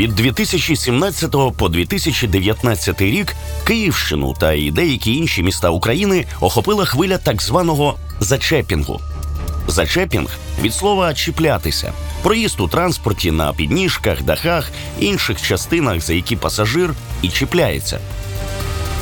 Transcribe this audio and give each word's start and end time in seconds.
Від 0.00 0.14
2017 0.14 1.30
по 1.56 1.68
2019 1.68 3.00
рік 3.00 3.34
Київщину 3.64 4.34
та 4.40 4.52
і 4.52 4.70
деякі 4.70 5.14
інші 5.14 5.42
міста 5.42 5.70
України 5.70 6.26
охопила 6.40 6.84
хвиля 6.84 7.18
так 7.18 7.42
званого 7.42 7.96
зачепінгу. 8.20 9.00
Зачепінг 9.68 10.38
від 10.62 10.74
слова 10.74 11.14
чіплятися, 11.14 11.92
проїзд 12.22 12.60
у 12.60 12.68
транспорті 12.68 13.30
на 13.30 13.52
підніжках, 13.52 14.22
дахах, 14.22 14.70
інших 15.00 15.42
частинах, 15.42 16.00
за 16.00 16.14
які 16.14 16.36
пасажир 16.36 16.94
і 17.22 17.28
чіпляється. 17.28 18.00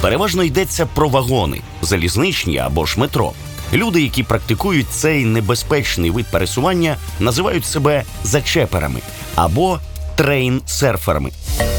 Переважно 0.00 0.42
йдеться 0.42 0.86
про 0.86 1.08
вагони, 1.08 1.60
залізничні 1.82 2.58
або 2.58 2.86
ж 2.86 3.00
метро. 3.00 3.32
Люди, 3.72 4.02
які 4.02 4.23
практикують 4.23 4.90
цей 4.90 5.24
небезпечний 5.24 6.10
вид 6.10 6.26
пересування, 6.30 6.96
називають 7.20 7.66
себе 7.66 8.04
зачеперами 8.24 9.01
або 9.34 9.78
трейн-серферами. 10.18 11.30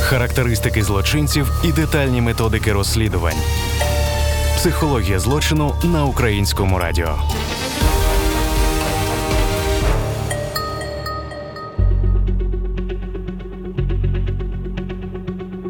Характеристики 0.01 0.83
злочинців 0.83 1.51
і 1.63 1.71
детальні 1.71 2.21
методики 2.21 2.73
розслідувань. 2.73 3.37
Психологія 4.55 5.19
злочину 5.19 5.75
на 5.83 6.05
українському 6.05 6.79
радіо. 6.79 7.15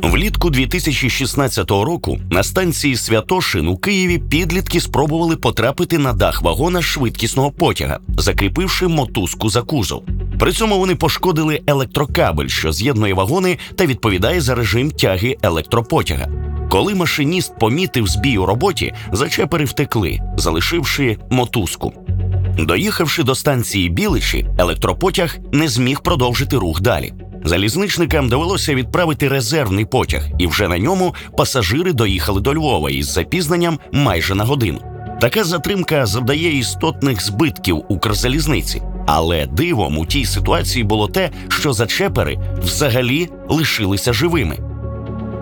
Влітку 0.04 0.50
2016 0.50 1.72
року 1.72 2.20
на 2.32 2.44
станції 2.44 2.96
Святошин 2.96 3.68
у 3.68 3.78
Києві 3.78 4.18
підлітки 4.18 4.80
спробували 4.82 5.38
потрапити 5.38 5.98
на 5.98 6.14
дах 6.14 6.42
вагона 6.42 6.82
швидкісного 6.82 7.52
потяга, 7.52 8.00
закріпивши 8.18 8.88
мотузку 8.88 9.50
за 9.50 9.62
кузов. 9.62 10.04
При 10.40 10.52
цьому 10.52 10.80
вони 10.80 10.96
пошкодили 10.96 11.62
електрокабель, 11.68 12.48
що 12.48 12.72
з'єднує 12.72 13.14
вагони 13.14 13.58
та 13.76 13.86
відповідає 13.86 14.42
за 14.42 14.56
режим 14.56 14.92
тяги 14.92 15.36
електропотяга. 15.42 16.28
Коли 16.70 16.96
машиніст 16.96 17.60
помітив 17.60 18.08
збій 18.08 18.38
у 18.38 18.46
роботі, 18.46 18.94
зачепери 19.12 19.66
втекли, 19.66 20.20
залишивши 20.38 21.18
мотузку. 21.30 21.94
Доїхавши 22.60 23.24
до 23.24 23.36
станції 23.36 23.90
Біличі, 23.90 24.46
електропотяг 24.58 25.38
не 25.52 25.68
зміг 25.68 26.02
продовжити 26.02 26.58
рух 26.58 26.82
далі. 26.82 27.14
Залізничникам 27.44 28.30
довелося 28.30 28.76
відправити 28.76 29.28
резервний 29.28 29.86
потяг, 29.86 30.28
і 30.40 30.48
вже 30.48 30.68
на 30.68 30.78
ньому 30.78 31.16
пасажири 31.38 31.94
доїхали 31.94 32.42
до 32.42 32.54
Львова 32.54 32.90
із 32.90 33.12
запізненням 33.12 33.80
майже 33.92 34.36
на 34.36 34.44
годину. 34.44 34.80
Така 35.22 35.44
затримка 35.44 36.06
завдає 36.06 36.58
істотних 36.58 37.26
збитків 37.26 37.84
Укрзалізниці. 37.90 38.82
Але 39.12 39.46
дивом 39.46 39.98
у 39.98 40.06
тій 40.06 40.26
ситуації 40.26 40.84
було 40.84 41.08
те, 41.08 41.30
що 41.48 41.74
зачепери 41.74 42.40
взагалі 42.64 43.30
лишилися 43.48 44.14
живими. 44.14 44.58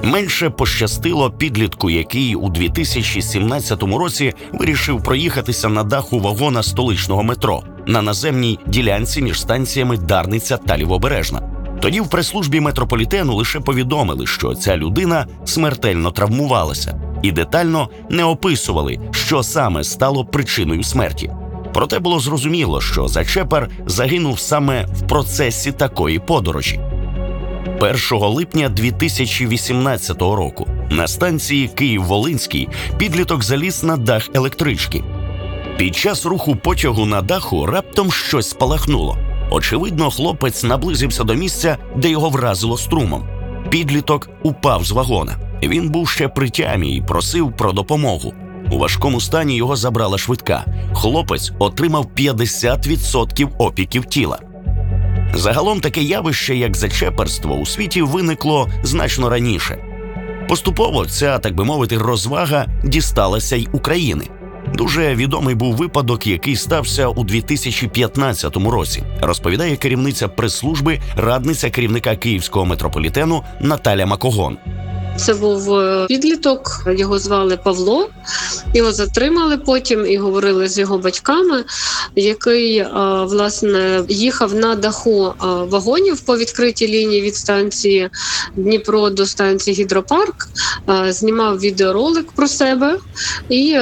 Менше 0.04 0.50
пощастило 0.50 1.32
підлітку, 1.32 1.90
який 1.90 2.36
у 2.36 2.50
2017 2.50 3.84
році 3.84 4.34
вирішив 4.54 5.04
проїхатися 5.04 5.70
на 5.70 5.84
даху 5.84 6.20
вагона 6.20 6.64
столичного 6.64 7.24
метро 7.24 7.64
на 7.88 8.02
наземній 8.02 8.60
ділянці 8.68 9.22
між 9.22 9.42
станціями 9.42 9.98
Дарниця 9.98 10.58
та 10.58 10.78
Лівобережна. 10.78 11.42
Тоді 11.82 12.02
в 12.02 12.10
прес-службі 12.10 12.60
метрополітену 12.60 13.36
лише 13.36 13.60
повідомили, 13.60 14.28
що 14.28 14.56
ця 14.56 14.78
людина 14.78 15.28
смертельно 15.46 16.12
травмувалася, 16.12 17.02
і 17.24 17.32
детально 17.32 17.90
не 18.10 18.24
описували, 18.24 19.00
що 19.12 19.44
саме 19.44 19.84
стало 19.84 20.26
причиною 20.26 20.84
смерті. 20.84 21.32
Проте 21.78 22.00
було 22.00 22.20
зрозуміло, 22.20 22.82
що 22.82 23.08
Зачепер 23.08 23.70
загинув 23.86 24.40
саме 24.40 24.86
в 24.86 25.08
процесі 25.08 25.72
такої 25.72 26.20
подорожі. 26.20 26.80
1 27.80 27.98
липня 28.12 28.70
2018 28.70 30.22
року 30.22 30.68
на 30.92 31.08
станції 31.08 31.68
Київ-Волинський 31.68 32.70
підліток 32.98 33.44
заліз 33.44 33.84
на 33.84 33.98
дах 33.98 34.30
електрички. 34.34 35.04
Під 35.78 35.96
час 35.96 36.26
руху 36.26 36.56
потягу 36.56 37.06
на 37.06 37.22
даху 37.22 37.66
раптом 37.66 38.12
щось 38.12 38.50
спалахнуло. 38.50 39.18
Очевидно, 39.52 40.12
хлопець 40.12 40.64
наблизився 40.64 41.24
до 41.24 41.34
місця, 41.34 41.78
де 41.96 42.10
його 42.10 42.30
вразило 42.30 42.78
струмом. 42.78 43.28
Підліток 43.70 44.30
упав 44.44 44.86
з 44.86 44.92
вагона. 44.92 45.38
Він 45.64 45.90
був 45.90 46.10
ще 46.10 46.28
при 46.28 46.50
тямі 46.50 46.96
і 46.96 47.02
просив 47.02 47.54
про 47.58 47.72
допомогу. 47.72 48.34
У 48.72 48.78
важкому 48.78 49.22
стані 49.22 49.56
його 49.56 49.76
забрала 49.76 50.18
швидка. 50.18 50.66
Хлопець 50.94 51.52
отримав 51.60 52.08
50% 52.18 53.50
опіків 53.58 54.06
тіла. 54.06 54.40
Загалом 55.34 55.80
таке 55.80 56.02
явище, 56.02 56.56
як 56.56 56.78
зачеперство, 56.78 57.56
у 57.56 57.66
світі 57.66 58.02
виникло 58.02 58.70
значно 58.84 59.30
раніше. 59.30 59.78
Поступово 60.50 61.06
ця, 61.06 61.40
так 61.40 61.56
би 61.56 61.64
мовити, 61.64 61.98
розвага 61.98 62.66
дісталася 62.84 63.56
й 63.56 63.68
України. 63.74 64.28
Дуже 64.74 65.16
відомий 65.16 65.56
був 65.56 65.76
випадок, 65.76 66.28
який 66.28 66.56
стався 66.56 67.08
у 67.08 67.24
2015 67.24 68.58
році. 68.58 69.04
Розповідає 69.22 69.76
керівниця 69.76 70.28
прес-служби, 70.28 71.00
радниця 71.16 71.70
керівника 71.70 72.16
київського 72.16 72.66
метрополітену 72.66 73.44
Наталя 73.62 74.06
Макогон. 74.06 74.58
Це 75.18 75.34
був 75.34 75.74
е, 75.74 76.06
підліток, 76.08 76.84
його 76.88 77.20
звали 77.20 77.58
Павло. 77.58 78.10
Його 78.74 78.92
затримали 78.92 79.58
потім 79.58 80.06
і 80.06 80.18
говорили 80.18 80.68
з 80.68 80.78
його 80.78 80.98
батьками, 80.98 81.64
який 82.16 82.78
е, 82.78 82.90
власне 83.24 84.04
їхав 84.08 84.56
на 84.56 84.76
даху 84.76 85.26
е, 85.26 85.34
вагонів 85.46 86.22
по 86.22 86.38
відкритій 86.38 86.88
лінії 86.88 87.22
від 87.22 87.36
станції 87.36 88.10
Дніпро 88.56 89.10
до 89.10 89.26
станції 89.26 89.76
Гідропарк, 89.78 90.48
знімав 91.10 91.60
відеоролик 91.60 92.32
про 92.32 92.48
себе 92.48 93.00
і 93.50 93.78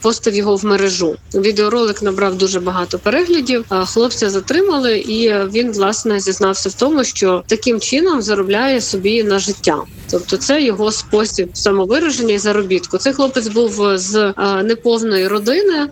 постав 0.00 0.34
його 0.34 0.56
в 0.56 0.64
мережу. 0.64 1.16
Відеоролик 1.34 2.02
набрав 2.02 2.34
дуже 2.34 2.60
багато 2.60 2.98
переглядів. 2.98 3.64
Хлопця 3.68 4.30
затримали, 4.30 4.98
і 4.98 5.34
він 5.52 5.72
власне 5.72 6.20
зізнався 6.20 6.68
в 6.68 6.72
тому, 6.72 7.04
що 7.04 7.44
таким 7.46 7.80
чином 7.80 8.22
заробляє 8.22 8.80
собі 8.80 9.24
на 9.24 9.38
життя. 9.38 9.78
Тобто, 10.10 10.36
це 10.36 10.53
його 10.58 10.92
спосіб 10.92 11.50
самовираження 11.52 12.34
і 12.34 12.38
заробітку. 12.38 12.98
Цей 12.98 13.12
хлопець 13.12 13.48
був 13.48 13.82
з 13.94 14.32
неповної 14.64 15.28
родини, 15.28 15.88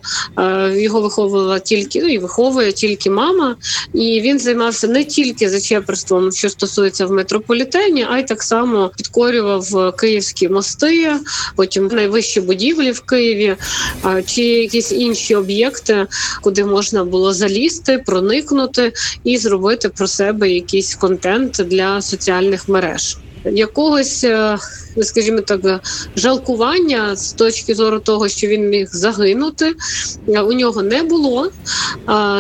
його 0.74 1.00
виховувала 1.00 1.58
тільки 1.58 2.02
ну 2.02 2.08
і 2.08 2.18
виховує 2.18 2.72
тільки 2.72 3.10
мама, 3.10 3.56
і 3.94 4.20
він 4.20 4.38
займався 4.38 4.88
не 4.88 5.04
тільки 5.04 5.50
зачеперством, 5.50 6.32
що 6.32 6.48
стосується 6.48 7.06
в 7.06 7.12
метрополітені, 7.12 8.06
а 8.10 8.18
й 8.18 8.22
так 8.22 8.42
само 8.42 8.90
підкорював 8.96 9.96
київські 9.96 10.48
мости, 10.48 11.16
потім 11.56 11.86
найвищі 11.86 12.40
будівлі 12.40 12.92
в 12.92 13.00
Києві, 13.00 13.56
чи 14.26 14.42
якісь 14.42 14.92
інші 14.92 15.34
об'єкти, 15.34 16.06
куди 16.42 16.64
можна 16.64 17.04
було 17.04 17.32
залізти, 17.32 17.98
проникнути 17.98 18.92
і 19.24 19.38
зробити 19.38 19.88
про 19.88 20.06
себе 20.06 20.50
якийсь 20.50 20.94
контент 20.94 21.52
для 21.52 22.02
соціальних 22.02 22.68
мереж 22.68 23.16
якогось, 23.44 24.25
е, 24.25 24.58
скажімо 25.03 25.41
так, 25.41 25.80
жалкування 26.16 27.16
з 27.16 27.32
точки 27.32 27.75
зору 27.75 27.98
того, 28.00 28.28
що 28.28 28.47
він 28.47 28.69
міг 28.69 28.88
загинути, 28.92 29.75
у 30.26 30.53
нього 30.53 30.82
не 30.82 31.03
було. 31.03 31.50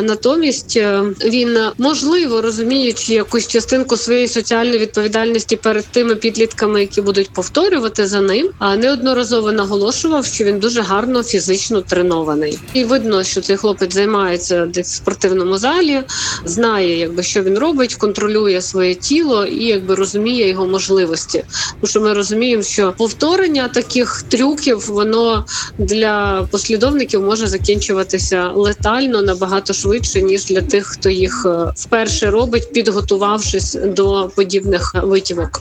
Натомість 0.02 0.76
е, 0.76 1.02
він 1.24 1.58
можливо 1.78 2.40
розуміючи 2.40 3.14
якусь 3.14 3.46
частинку 3.46 3.96
своєї 3.96 4.28
соціальної 4.28 4.78
відповідальності 4.78 5.56
перед 5.56 5.86
тими 5.86 6.14
підлітками, 6.14 6.80
які 6.80 7.00
будуть 7.00 7.30
повторювати 7.30 8.06
за 8.06 8.20
ним, 8.20 8.50
а 8.58 8.76
неодноразово 8.76 9.52
наголошував, 9.52 10.26
що 10.26 10.44
він 10.44 10.58
дуже 10.58 10.80
гарно 10.80 11.22
фізично 11.22 11.80
тренований, 11.80 12.58
і 12.74 12.84
видно, 12.84 13.24
що 13.24 13.40
цей 13.40 13.56
хлопець 13.56 13.94
займається 13.94 14.66
десь 14.66 14.92
в 14.92 14.96
спортивному 14.96 15.58
залі, 15.58 16.02
знає, 16.44 16.98
якби 16.98 17.22
що 17.22 17.42
він 17.42 17.58
робить, 17.58 17.94
контролює 17.94 18.62
своє 18.62 18.94
тіло 18.94 19.44
і 19.44 19.64
якби 19.64 19.94
розуміє 19.94 20.48
його 20.48 20.66
можливості. 20.66 21.44
Тому 21.80 21.86
що 21.86 22.00
ми 22.00 22.12
розуміємо, 22.12 22.41
що 22.62 22.92
повторення 22.92 23.68
таких 23.68 24.24
трюків 24.28 24.86
воно 24.88 25.44
для 25.78 26.46
послідовників 26.50 27.22
може 27.22 27.46
закінчуватися 27.46 28.48
летально 28.48 29.22
набагато 29.22 29.72
швидше 29.72 30.22
ніж 30.22 30.46
для 30.46 30.62
тих, 30.62 30.86
хто 30.86 31.10
їх 31.10 31.46
е, 31.46 31.72
вперше 31.76 32.30
робить, 32.30 32.72
підготувавшись 32.72 33.74
до 33.84 34.30
подібних 34.36 34.94
витівок. 35.02 35.60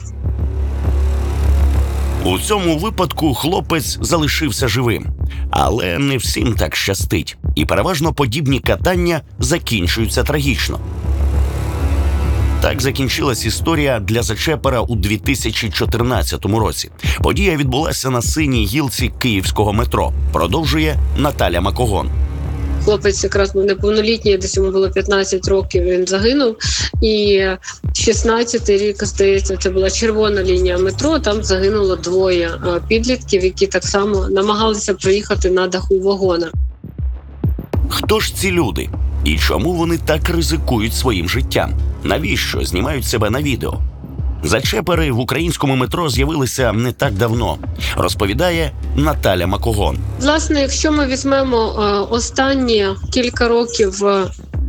У 2.24 2.38
цьому 2.38 2.78
випадку 2.78 3.34
хлопець 3.34 3.98
залишився 4.00 4.68
живим, 4.68 5.06
але 5.50 5.98
не 5.98 6.16
всім 6.16 6.54
так 6.54 6.76
щастить, 6.76 7.36
і 7.54 7.64
переважно 7.64 8.12
подібні 8.12 8.60
катання 8.60 9.20
закінчуються 9.38 10.22
трагічно. 10.22 10.80
Так 12.62 12.80
закінчилась 12.82 13.46
історія 13.46 14.00
для 14.00 14.22
зачепера 14.22 14.80
у 14.80 14.96
2014 14.96 16.44
році. 16.44 16.90
Подія 17.22 17.56
відбулася 17.56 18.10
на 18.10 18.22
синій 18.22 18.66
гілці 18.66 19.12
київського 19.18 19.72
метро. 19.72 20.12
Продовжує 20.32 20.96
Наталя 21.16 21.60
Макогон. 21.60 22.10
Хлопець 22.84 23.24
якраз 23.24 23.52
був 23.52 23.64
неповнолітній, 23.64 24.36
десь 24.36 24.56
йому 24.56 24.70
було 24.70 24.90
15 24.90 25.48
років. 25.48 25.82
Він 25.82 26.06
загинув. 26.06 26.56
І 27.00 27.42
16-й 27.84 28.76
рік 28.76 29.04
здається, 29.04 29.56
це 29.56 29.70
була 29.70 29.90
червона 29.90 30.42
лінія 30.42 30.78
метро. 30.78 31.18
Там 31.18 31.44
загинуло 31.44 31.96
двоє 31.96 32.50
підлітків, 32.88 33.44
які 33.44 33.66
так 33.66 33.84
само 33.84 34.28
намагалися 34.28 34.94
проїхати 34.94 35.50
на 35.50 35.68
даху 35.68 36.00
вагона. 36.00 36.52
Хто 37.88 38.20
ж 38.20 38.36
ці 38.36 38.50
люди? 38.50 38.88
І 39.24 39.38
чому 39.38 39.72
вони 39.72 39.98
так 39.98 40.28
ризикують 40.28 40.94
своїм 40.94 41.28
життям? 41.28 41.72
Навіщо 42.04 42.64
знімають 42.64 43.04
себе 43.04 43.30
на 43.30 43.42
відео? 43.42 43.78
Зачепери 44.44 45.12
в 45.12 45.18
українському 45.18 45.76
метро 45.76 46.08
з'явилися 46.08 46.72
не 46.72 46.92
так 46.92 47.12
давно, 47.12 47.58
розповідає 47.96 48.72
Наталя 48.96 49.46
Макогон. 49.46 49.96
Власне, 50.20 50.60
якщо 50.60 50.92
ми 50.92 51.06
візьмемо 51.06 51.72
останні 52.10 52.86
кілька 53.12 53.48
років 53.48 53.94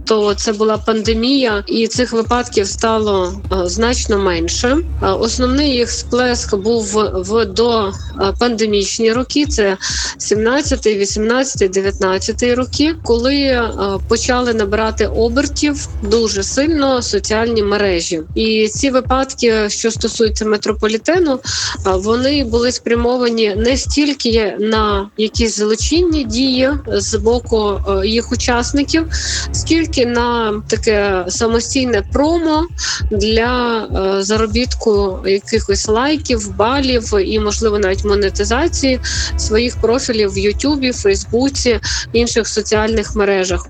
то 0.06 0.34
це 0.34 0.54
була 0.54 0.78
пандемія, 0.78 1.64
і 1.68 1.88
цих 1.88 2.14
випадків 2.14 2.68
стало 2.68 3.34
е, 3.52 3.56
значно 3.70 4.18
менше. 4.18 4.78
Е, 5.04 5.08
основний 5.08 5.70
їх 5.70 5.92
сплеск 5.92 6.56
був 6.56 6.84
в 7.14 7.46
до 7.46 7.88
е, 7.88 7.92
пандемічні 8.40 9.14
роки. 9.14 9.46
Це 9.46 9.78
17, 10.18 10.86
18, 10.86 11.72
19 11.72 12.44
роки, 12.44 12.96
коли 13.04 13.62
почали 14.08 14.54
набирати 14.54 15.08
обертів 15.08 15.88
дуже 16.04 16.44
сильно 16.44 17.02
соціальні 17.02 17.64
мережі. 17.64 18.22
І 18.36 18.68
ці 18.68 18.90
випадки, 18.90 19.70
що 19.70 19.92
стосуються 19.92 20.46
метрополітену, 20.46 21.40
вони 21.86 22.44
були 22.44 22.72
спрямовані 22.72 23.56
не 23.58 23.78
стільки 23.78 24.56
на 24.60 25.10
якісь 25.18 25.56
злочинні 25.56 26.24
дії 26.24 26.70
з 26.88 27.16
боку 27.16 27.80
їх 28.04 28.32
учасників, 28.32 29.08
скільки 29.52 29.93
тільки 29.94 30.10
на 30.10 30.62
таке 30.68 31.25
самостійне 31.28 32.01
промо 32.13 32.68
для 33.12 33.84
е, 33.84 34.24
заробітку 34.24 35.19
якихось 35.25 35.88
лайків, 35.88 36.56
балів 36.56 37.04
і, 37.25 37.40
можливо, 37.40 37.80
навіть 37.80 38.06
монетизації 38.06 39.00
своїх 39.38 39.81
профілів 39.81 40.34
в 40.34 40.38
Ютубі, 40.38 40.92
Фейсбуці, 40.92 41.80
інших 42.13 42.48
соціальних 42.48 43.16
мережах. 43.16 43.68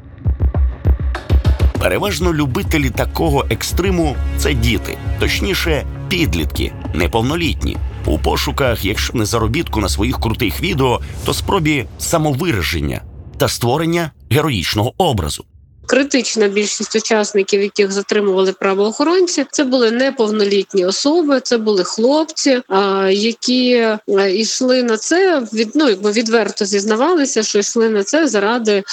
Переважно 1.79 2.33
любителі 2.33 2.89
такого 2.89 3.45
екстриму 3.49 4.15
це 4.37 4.53
діти, 4.53 4.97
точніше, 5.19 5.85
підлітки, 6.09 6.73
неповнолітні. 6.93 7.77
У 8.05 8.19
пошуках, 8.19 8.85
якщо 8.85 9.13
не 9.13 9.25
заробітку 9.25 9.79
на 9.79 9.89
своїх 9.89 10.19
крутих 10.19 10.61
відео, 10.61 10.99
то 11.25 11.33
спробі 11.33 11.85
самовираження 11.97 13.01
та 13.37 13.47
створення 13.47 14.11
героїчного 14.29 14.93
образу. 14.97 15.45
Критична 15.93 16.47
більшість 16.47 16.95
учасників, 16.95 17.61
яких 17.61 17.91
затримували 17.91 18.53
правоохоронці, 18.53 19.45
це 19.51 19.63
були 19.63 19.91
неповнолітні 19.91 20.85
особи, 20.85 21.39
це 21.39 21.57
були 21.57 21.83
хлопці, 21.83 22.61
які 23.09 23.87
йшли 24.29 24.83
на 24.83 24.97
це 24.97 25.39
від 25.53 25.71
ну, 25.75 25.89
якби 25.89 26.11
відверто 26.11 26.65
зізнавалися, 26.65 27.43
що 27.43 27.59
йшли 27.59 27.89
на 27.89 28.03
це 28.03 28.27
заради 28.27 28.83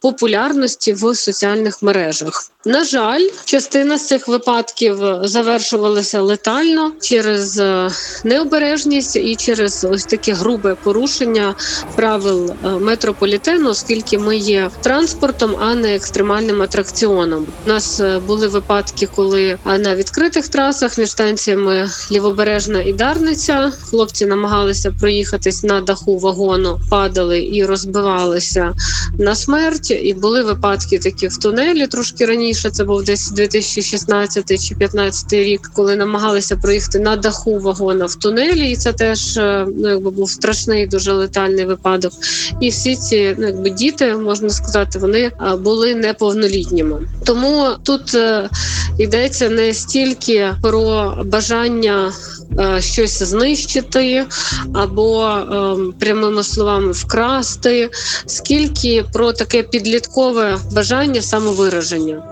популярності 0.00 0.92
в 0.92 1.14
соціальних 1.14 1.82
мережах. 1.82 2.50
На 2.64 2.84
жаль, 2.84 3.28
частина 3.44 3.98
з 3.98 4.06
цих 4.06 4.28
випадків 4.28 4.98
завершувалася 5.22 6.20
летально 6.20 6.92
через 7.00 7.58
е, 7.58 7.90
необережність 8.24 9.16
і 9.16 9.36
через 9.36 9.86
ось 9.90 10.04
таке 10.04 10.32
грубе 10.32 10.76
порушення 10.82 11.54
правил 11.96 12.50
е, 12.50 12.68
метрополітену, 12.68 13.70
оскільки 13.70 14.18
ми 14.18 14.36
є 14.36 14.70
транспортом, 14.82 15.56
а 15.60 15.74
не 15.74 15.94
екстремальним 15.94 16.39
атракціоном. 16.48 17.46
У 17.66 17.68
нас 17.68 18.02
були 18.26 18.48
випадки, 18.48 19.08
коли 19.16 19.58
на 19.64 19.96
відкритих 19.96 20.48
трасах 20.48 20.98
між 20.98 21.10
станціями 21.10 21.88
Лівобережна 22.12 22.82
і 22.82 22.92
Дарниця 22.92 23.72
хлопці 23.90 24.26
намагалися 24.26 24.92
проїхатись 25.00 25.62
на 25.62 25.80
даху 25.80 26.18
вагону, 26.18 26.80
падали 26.90 27.48
і 27.52 27.64
розбивалися 27.64 28.72
на 29.18 29.34
смерть. 29.34 29.90
І 29.90 30.14
були 30.14 30.42
випадки 30.42 30.98
такі 30.98 31.28
в 31.28 31.36
тунелі 31.36 31.86
трошки 31.86 32.26
раніше 32.26 32.70
це 32.70 32.84
був 32.84 33.04
десь 33.04 33.30
2016 33.30 34.48
чи 34.48 34.74
2015 34.74 35.32
рік, 35.32 35.70
коли 35.74 35.96
намагалися 35.96 36.56
проїхати 36.56 36.98
на 36.98 37.16
даху 37.16 37.58
вагона 37.58 38.06
в 38.06 38.14
тунелі, 38.14 38.70
і 38.70 38.76
це 38.76 38.92
теж 38.92 39.36
ну 39.76 39.88
якби 39.88 40.10
був 40.10 40.30
страшний, 40.30 40.86
дуже 40.86 41.12
летальний 41.12 41.64
випадок. 41.64 42.12
І 42.60 42.68
всі 42.68 42.96
ці 42.96 43.36
ну 43.38 43.46
якби 43.46 43.70
діти 43.70 44.14
можна 44.14 44.50
сказати, 44.50 44.98
вони 44.98 45.30
були 45.58 45.94
неповнолітніми. 46.20 47.08
Тому 47.24 47.68
тут 47.82 48.14
е, 48.14 48.48
йдеться 48.98 49.48
не 49.48 49.74
стільки 49.74 50.54
про 50.62 51.14
бажання. 51.24 52.12
Щось 52.78 53.22
знищити 53.22 54.24
або 54.74 55.26
е, 55.28 55.76
прямими 56.00 56.42
словами 56.42 56.92
вкрасти, 56.92 57.90
скільки 58.26 59.04
про 59.12 59.32
таке 59.32 59.62
підліткове 59.62 60.58
бажання 60.72 61.22
самовираження. 61.22 62.22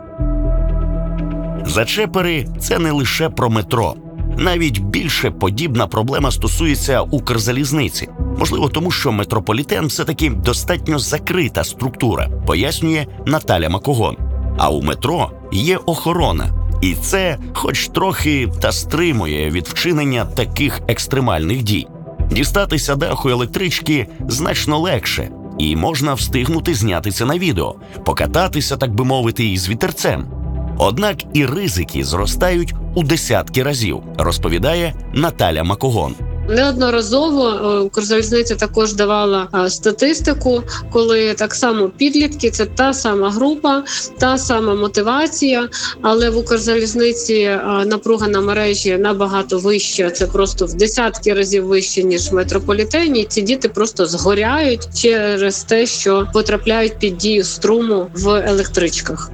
Зачепери 1.66 2.46
це 2.60 2.78
не 2.78 2.92
лише 2.92 3.28
про 3.28 3.50
метро. 3.50 3.94
Навіть 4.38 4.78
більше 4.78 5.30
подібна 5.30 5.86
проблема 5.86 6.30
стосується 6.30 7.00
Укрзалізниці. 7.00 8.08
Можливо, 8.38 8.68
тому 8.68 8.90
що 8.90 9.12
метрополітен 9.12 9.86
все 9.86 10.04
таки 10.04 10.30
достатньо 10.30 10.98
закрита 10.98 11.64
структура, 11.64 12.28
пояснює 12.46 13.06
Наталя 13.26 13.68
Макогон. 13.68 14.16
А 14.58 14.70
у 14.70 14.82
метро 14.82 15.30
є 15.52 15.76
охорона, 15.76 16.50
і 16.82 16.94
це, 16.94 17.38
хоч 17.54 17.88
трохи, 17.88 18.48
та 18.60 18.72
стримує 18.72 19.50
від 19.50 19.68
вчинення 19.68 20.24
таких 20.24 20.80
екстремальних 20.88 21.62
дій. 21.62 21.86
Дістатися 22.30 22.96
даху 22.96 23.28
електрички 23.28 24.06
значно 24.28 24.78
легше, 24.78 25.28
і 25.58 25.76
можна 25.76 26.14
встигнути 26.14 26.74
знятися 26.74 27.26
на 27.26 27.38
відео, 27.38 27.74
покататися, 28.04 28.76
так 28.76 28.94
би 28.94 29.04
мовити, 29.04 29.46
із 29.46 29.68
вітерцем. 29.68 30.26
Однак 30.78 31.16
і 31.34 31.46
ризики 31.46 32.04
зростають 32.04 32.74
у 32.98 33.02
десятки 33.02 33.62
разів, 33.62 34.00
розповідає 34.18 34.94
Наталя 35.14 35.64
Макогон. 35.64 36.14
Неодноразово 36.48 37.48
е, 37.48 37.78
Укрзалізниця 37.78 38.54
також 38.54 38.92
давала 38.92 39.48
е, 39.54 39.70
статистику, 39.70 40.62
коли 40.92 41.34
так 41.34 41.54
само 41.54 41.88
підлітки 41.88 42.50
це 42.50 42.66
та 42.66 42.92
сама 42.92 43.30
група, 43.30 43.84
та 44.18 44.38
сама 44.38 44.74
мотивація, 44.74 45.68
але 46.02 46.30
в 46.30 46.36
Укрзалізниці 46.38 47.34
е, 47.34 47.60
напруга 47.86 48.28
на 48.28 48.40
мережі 48.40 48.98
набагато 48.98 49.58
вища. 49.58 50.10
Це 50.10 50.26
просто 50.26 50.66
в 50.66 50.74
десятки 50.74 51.34
разів 51.34 51.66
вище 51.66 52.02
ніж 52.02 52.30
в 52.30 52.34
метрополітені. 52.34 53.24
Ці 53.24 53.42
діти 53.42 53.68
просто 53.68 54.06
згоряють 54.06 54.88
через 54.94 55.62
те, 55.62 55.86
що 55.86 56.28
потрапляють 56.32 56.98
під 56.98 57.16
дію 57.16 57.44
струму 57.44 58.06
в 58.14 58.28
електричках. 58.28 59.30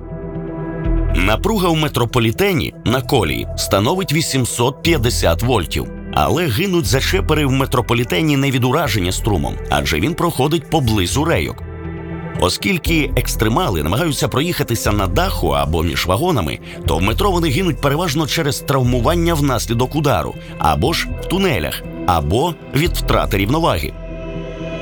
Напруга 1.16 1.68
у 1.68 1.76
метрополітені 1.76 2.74
на 2.84 3.00
колії 3.00 3.48
становить 3.56 4.12
850 4.12 5.42
вольтів. 5.42 5.86
Але 6.14 6.46
гинуть 6.46 6.86
зачепери 6.86 7.46
в 7.46 7.50
метрополітені 7.50 8.36
не 8.36 8.50
від 8.50 8.64
ураження 8.64 9.12
струмом, 9.12 9.54
адже 9.70 10.00
він 10.00 10.14
проходить 10.14 10.70
поблизу 10.70 11.24
рейок. 11.24 11.62
Оскільки 12.40 13.10
екстремали 13.16 13.82
намагаються 13.82 14.28
проїхатися 14.28 14.92
на 14.92 15.06
даху 15.06 15.48
або 15.48 15.82
між 15.82 16.06
вагонами, 16.06 16.58
то 16.86 16.96
в 16.96 17.02
метро 17.02 17.30
вони 17.30 17.48
гинуть 17.48 17.80
переважно 17.80 18.26
через 18.26 18.58
травмування 18.58 19.34
внаслідок 19.34 19.94
удару, 19.94 20.34
або 20.58 20.92
ж 20.92 21.08
в 21.22 21.26
тунелях, 21.26 21.82
або 22.06 22.54
від 22.74 22.90
втрати 22.90 23.38
рівноваги. 23.38 23.92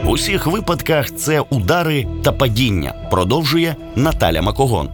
В 0.04 0.10
усіх 0.10 0.46
випадках 0.46 1.14
це 1.16 1.40
удари 1.40 2.06
та 2.24 2.32
падіння, 2.32 2.94
продовжує 3.10 3.76
Наталя 3.96 4.42
Макогон. 4.42 4.88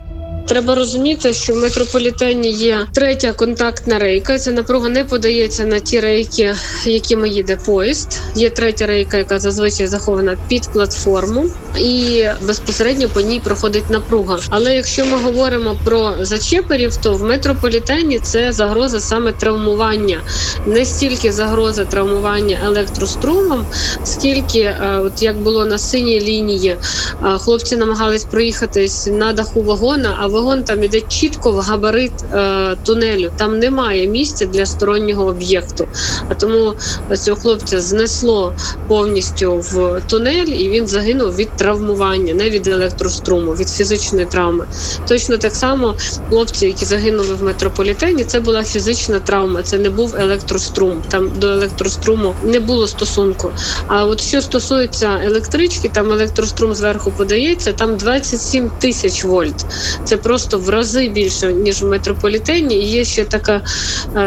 Треба 0.49 0.75
розуміти, 0.75 1.35
що 1.35 1.55
в 1.55 1.57
метрополітені 1.57 2.51
є 2.51 2.87
третя 2.93 3.33
контактна 3.33 3.99
рейка. 3.99 4.39
Ця 4.39 4.51
напруга 4.51 4.89
не 4.89 5.05
подається 5.05 5.65
на 5.65 5.81
ті 5.81 6.01
рейки, 6.01 6.55
якими 6.85 7.29
їде 7.29 7.57
поїзд. 7.57 8.21
Є 8.35 8.51
третя 8.51 8.87
рейка, 8.87 9.17
яка 9.17 9.39
зазвичай 9.39 9.87
захована 9.87 10.37
під 10.49 10.73
платформу, 10.73 11.45
і 11.79 12.25
безпосередньо 12.43 13.09
по 13.09 13.21
ній 13.21 13.41
проходить 13.45 13.91
напруга. 13.91 14.39
Але 14.51 14.75
якщо 14.75 15.07
ми 15.07 15.19
говоримо 15.19 15.77
про 15.85 16.15
зачеперів, 16.21 16.97
то 16.97 17.13
в 17.15 17.23
метрополітені 17.23 18.19
це 18.19 18.53
загроза 18.53 19.01
саме 19.01 19.33
травмування, 19.33 20.21
не 20.67 20.85
стільки 20.85 21.33
загроза 21.33 21.85
травмування 21.85 22.59
електрострумом, 22.65 23.67
скільки 24.05 24.61
е, 24.61 25.01
от 25.05 25.23
як 25.23 25.37
було 25.37 25.67
на 25.67 25.79
синій 25.79 26.21
лінії, 26.21 26.69
е, 26.69 27.39
хлопці 27.39 27.77
намагались 27.77 28.25
проїхатись 28.25 29.07
на 29.07 29.33
даху 29.33 29.63
вагона. 29.63 30.17
а 30.21 30.27
вагон 30.39 30.65
там 30.65 30.83
іде 30.85 31.01
чітко 31.01 31.53
в 31.53 31.59
габарит 31.59 32.13
е, 32.33 32.77
тунелю. 32.85 33.31
Там 33.37 33.59
немає 33.59 34.09
місця 34.09 34.47
для 34.47 34.67
стороннього 34.67 35.25
об'єкту. 35.27 35.89
А 36.29 36.35
тому 36.35 36.75
цього 37.17 37.41
хлопця 37.41 37.81
знесло 37.81 38.53
повністю 38.89 39.55
в 39.57 40.03
тунель, 40.09 40.47
і 40.47 40.69
він 40.69 40.87
загинув 40.87 41.37
від 41.37 41.57
травмування, 41.57 42.35
не 42.35 42.51
від 42.51 42.67
електроструму, 42.67 43.53
від 43.53 43.69
фізичної 43.69 44.27
травми. 44.27 44.67
Точно 45.09 45.39
так 45.39 45.55
само 45.55 45.95
хлопці, 46.29 46.67
які 46.67 46.85
загинули 46.85 47.35
в 47.35 47.43
метрополітені, 47.43 48.25
це 48.25 48.41
була 48.41 48.65
фізична 48.65 49.21
травма, 49.21 49.63
це 49.63 49.79
не 49.79 49.91
був 49.91 50.17
електрострум. 50.17 51.03
Там 51.09 51.33
до 51.39 51.49
електроструму 51.49 52.35
не 52.45 52.61
було 52.61 52.87
стосунку. 52.89 53.51
А 53.87 54.05
от 54.05 54.21
що 54.21 54.43
стосується 54.43 55.21
електрички, 55.25 55.89
там 55.89 56.13
електрострум 56.13 56.75
зверху 56.75 57.11
подається, 57.11 57.73
там 57.73 57.97
27 57.97 58.71
тисяч 58.79 59.25
вольт. 59.25 59.67
Це 60.05 60.17
просто 60.29 60.59
в 60.59 60.69
рази 60.69 61.09
більше 61.09 61.53
ніж 61.53 61.83
в 61.83 61.87
метрополітені. 61.87 62.75
І 62.75 62.85
є 62.85 63.05
ще 63.05 63.25
таке 63.25 63.61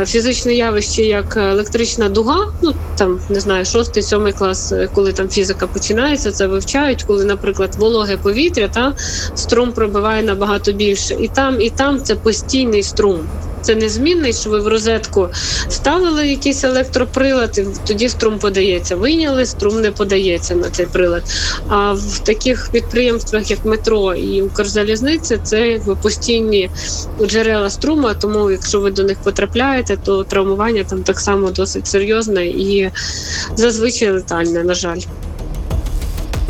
фізичне 0.05 0.53
явище, 0.53 1.01
як 1.01 1.37
електрична 1.37 2.09
дуга. 2.09 2.37
Ну 2.61 2.73
там 2.97 3.19
не 3.29 3.39
знаю, 3.39 3.65
шостий, 3.65 4.03
сьомий 4.03 4.33
клас, 4.33 4.71
е, 4.71 4.89
коли 4.93 5.13
там 5.13 5.29
фізика 5.29 5.67
починається, 5.67 6.31
це 6.31 6.47
вивчають, 6.47 7.03
коли, 7.03 7.25
наприклад, 7.25 7.75
вологе 7.75 8.17
повітря, 8.17 8.67
та 8.67 8.93
струм 9.35 9.71
пробиває 9.71 10.23
набагато 10.23 10.71
більше. 10.71 11.13
І 11.13 11.27
там, 11.27 11.61
і 11.61 11.69
там 11.69 12.03
це 12.03 12.15
постійний 12.15 12.83
струм. 12.83 13.19
Це 13.61 13.75
незмінний, 13.75 14.33
що 14.33 14.49
ви 14.49 14.59
в 14.59 14.67
розетку 14.67 15.29
ставили 15.67 16.27
якийсь 16.27 16.63
електроприлад, 16.63 17.57
і 17.57 17.65
тоді 17.87 18.09
струм 18.09 18.39
подається. 18.39 18.95
Вийняли, 18.95 19.45
струм 19.45 19.81
не 19.81 19.91
подається 19.91 20.55
на 20.55 20.69
цей 20.69 20.85
прилад. 20.85 21.23
А 21.67 21.93
в 21.93 22.19
таких 22.19 22.69
підприємствах, 22.71 23.51
як 23.51 23.65
метро 23.65 24.15
і 24.15 24.41
Укрзалізниця, 24.41 25.37
це 25.37 25.67
якби 25.67 25.95
постійні 25.95 26.69
джерела 27.21 27.69
струму. 27.69 28.09
Тому, 28.21 28.51
якщо 28.51 28.79
ви 28.81 28.91
до 28.91 29.03
них 29.03 29.17
потрапляєте, 29.23 29.97
то 29.97 30.23
травмування 30.23 30.83
там 30.83 31.03
так 31.03 31.19
само 31.19 31.51
досить 31.51 31.87
серйозне 31.87 32.45
і 32.47 32.91
зазвичай 33.55 34.11
летальне, 34.11 34.63
на 34.63 34.73
жаль. 34.73 34.99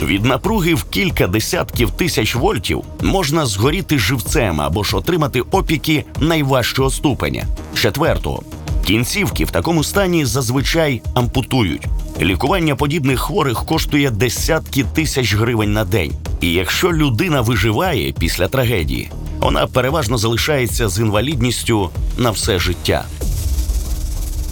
Від 0.02 0.26
напруги 0.26 0.74
в 0.74 0.84
кілька 0.84 1.28
десятків 1.28 1.92
тисяч 1.92 2.36
вольтів 2.36 2.84
можна 3.02 3.46
згоріти 3.46 4.00
живцем 4.00 4.62
або 4.62 4.84
ж 4.84 4.98
отримати 4.98 5.42
опіки 5.42 6.06
найважчого 6.20 6.90
ступеня 6.90 7.46
четвертого. 7.76 8.44
Кінцівки 8.86 9.46
в 9.46 9.52
такому 9.52 9.84
стані 9.84 10.26
зазвичай 10.26 11.02
ампутують. 11.14 11.88
Лікування 12.22 12.76
подібних 12.76 13.20
хворих 13.20 13.66
коштує 13.66 14.10
десятки 14.10 14.84
тисяч 14.84 15.36
гривень 15.36 15.74
на 15.74 15.86
день. 15.86 16.12
І 16.42 16.54
якщо 16.54 16.94
людина 16.94 17.42
виживає 17.42 18.12
після 18.12 18.48
трагедії, 18.48 19.12
вона 19.40 19.68
переважно 19.68 20.18
залишається 20.18 20.90
з 20.90 21.00
інвалідністю 21.00 21.90
на 22.18 22.32
все 22.32 22.60
життя. 22.60 23.06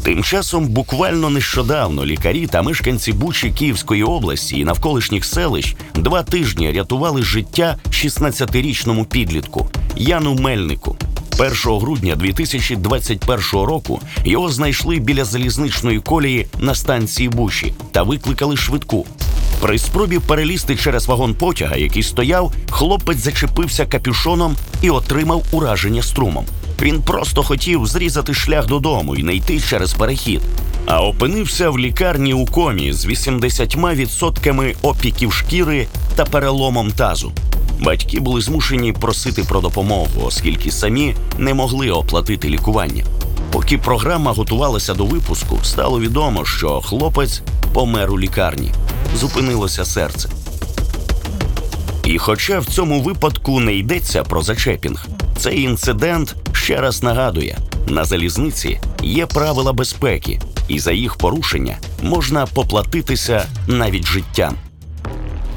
Тим 0.03 0.23
часом 0.23 0.67
буквально 0.67 1.29
нещодавно 1.29 2.05
лікарі 2.05 2.47
та 2.47 2.61
мешканці 2.61 3.13
Бучі 3.13 3.49
Київської 3.51 4.03
області 4.03 4.59
і 4.59 4.65
навколишніх 4.65 5.25
селищ 5.25 5.75
два 5.95 6.23
тижні 6.23 6.71
рятували 6.71 7.23
життя 7.23 7.77
16-річному 7.89 9.05
підлітку 9.05 9.69
Яну 9.95 10.35
Мельнику. 10.35 10.97
1 11.39 11.79
грудня 11.79 12.15
2021 12.15 13.41
року 13.51 14.01
його 14.25 14.49
знайшли 14.49 14.99
біля 14.99 15.25
залізничної 15.25 15.99
колії 15.99 16.47
на 16.59 16.75
станції 16.75 17.29
Бучі 17.29 17.73
та 17.91 18.03
викликали 18.03 18.57
швидку. 18.57 19.05
При 19.61 19.79
спробі 19.79 20.19
перелізти 20.19 20.75
через 20.75 21.07
вагон 21.07 21.33
потяга, 21.33 21.75
який 21.75 22.03
стояв, 22.03 22.53
хлопець 22.69 23.17
зачепився 23.17 23.85
капюшоном 23.85 24.55
і 24.81 24.89
отримав 24.89 25.43
ураження 25.51 26.01
струмом. 26.01 26.45
Він 26.81 27.01
просто 27.01 27.43
хотів 27.43 27.87
зрізати 27.87 28.33
шлях 28.33 28.65
додому 28.65 29.15
і 29.15 29.23
не 29.23 29.35
йти 29.35 29.59
через 29.59 29.93
перехід, 29.93 30.41
а 30.85 31.01
опинився 31.01 31.69
в 31.69 31.79
лікарні 31.79 32.33
у 32.33 32.45
комі 32.45 32.93
з 32.93 33.05
80% 33.05 34.75
опіків 34.81 35.33
шкіри 35.33 35.87
та 36.15 36.25
переломом 36.25 36.91
тазу. 36.91 37.31
Батьки 37.79 38.19
були 38.19 38.41
змушені 38.41 38.93
просити 38.93 39.43
про 39.43 39.61
допомогу, 39.61 40.21
оскільки 40.25 40.71
самі 40.71 41.15
не 41.37 41.53
могли 41.53 41.89
оплатити 41.89 42.49
лікування. 42.49 43.03
Поки 43.51 43.77
програма 43.77 44.31
готувалася 44.31 44.93
до 44.93 45.05
випуску, 45.05 45.59
стало 45.63 45.99
відомо, 45.99 46.45
що 46.45 46.81
хлопець 46.81 47.41
помер 47.73 48.11
у 48.11 48.19
лікарні. 48.19 48.71
Зупинилося 49.15 49.85
серце. 49.85 50.29
І 52.09 52.17
хоча 52.17 52.59
в 52.59 52.65
цьому 52.65 53.01
випадку 53.01 53.59
не 53.59 53.75
йдеться 53.75 54.23
про 54.23 54.41
зачепінг, 54.41 55.07
цей 55.37 55.61
інцидент 55.61 56.35
ще 56.53 56.81
раз 56.81 57.03
нагадує: 57.03 57.57
на 57.87 58.05
залізниці 58.05 58.79
є 59.03 59.25
правила 59.25 59.73
безпеки, 59.73 60.41
і 60.67 60.79
за 60.79 60.91
їх 60.91 61.15
порушення 61.15 61.77
можна 62.03 62.45
поплатитися 62.45 63.45
навіть 63.67 64.05
життям. 64.05 64.55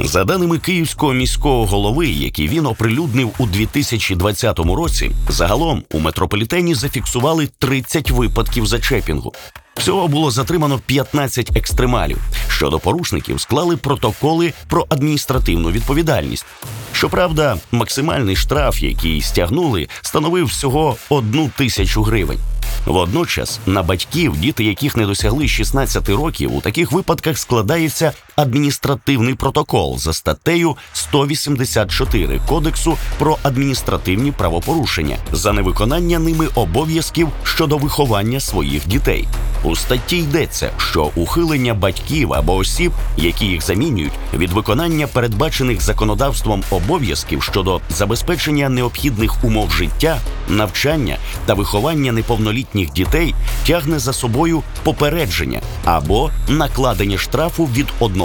За 0.00 0.24
даними 0.24 0.58
київського 0.58 1.12
міського 1.12 1.66
голови, 1.66 2.08
які 2.08 2.48
він 2.48 2.66
оприлюднив 2.66 3.30
у 3.38 3.46
2020 3.46 4.58
році, 4.58 5.10
загалом 5.28 5.82
у 5.92 5.98
метрополітені 5.98 6.74
зафіксували 6.74 7.48
30 7.58 8.10
випадків 8.10 8.66
зачепінгу. 8.66 9.32
Всього 9.76 10.08
було 10.08 10.30
затримано 10.30 10.78
15 10.86 11.56
екстремалів. 11.56 12.18
Щодо 12.48 12.78
порушників 12.78 13.40
склали 13.40 13.76
протоколи 13.76 14.52
про 14.68 14.86
адміністративну 14.88 15.70
відповідальність. 15.70 16.46
Щоправда, 16.92 17.56
максимальний 17.72 18.36
штраф, 18.36 18.82
який 18.82 19.22
стягнули, 19.22 19.88
становив 20.02 20.46
всього 20.46 20.96
одну 21.08 21.50
тисячу 21.56 22.02
гривень. 22.02 22.38
Водночас 22.86 23.60
на 23.66 23.82
батьків, 23.82 24.36
діти 24.36 24.64
яких 24.64 24.96
не 24.96 25.06
досягли 25.06 25.48
16 25.48 26.08
років, 26.08 26.56
у 26.56 26.60
таких 26.60 26.92
випадках 26.92 27.38
складається 27.38 28.12
адміністративний 28.36 29.34
протокол 29.34 29.98
за 29.98 30.12
статтею 30.12 30.76
184 30.92 32.40
Кодексу 32.48 32.96
про 33.18 33.38
адміністративні 33.42 34.32
правопорушення 34.32 35.16
за 35.32 35.52
невиконання 35.52 36.18
ними 36.18 36.48
обов'язків 36.54 37.28
щодо 37.44 37.78
виховання 37.78 38.40
своїх 38.40 38.88
дітей. 38.88 39.28
У 39.64 39.76
статті 39.76 40.16
йдеться, 40.18 40.70
що 40.76 41.10
ухилення 41.14 41.74
батьків 41.74 42.32
або 42.32 42.54
осіб, 42.54 42.92
які 43.16 43.46
їх 43.46 43.62
замінюють, 43.62 44.12
від 44.34 44.52
виконання 44.52 45.06
передбачених 45.06 45.82
законодавством 45.82 46.62
обов'язків 46.70 47.42
щодо 47.42 47.80
забезпечення 47.90 48.68
необхідних 48.68 49.44
умов 49.44 49.70
життя, 49.70 50.18
навчання 50.48 51.16
та 51.46 51.54
виховання 51.54 52.12
неповнолітніх 52.12 52.71
дітей 52.74 53.34
тягне 53.66 53.98
за 53.98 54.12
собою 54.12 54.62
попередження 54.82 55.60
або 55.84 56.30
накладення 56.48 57.18
штрафу 57.18 57.64
від 57.64 57.86
1 58.00 58.22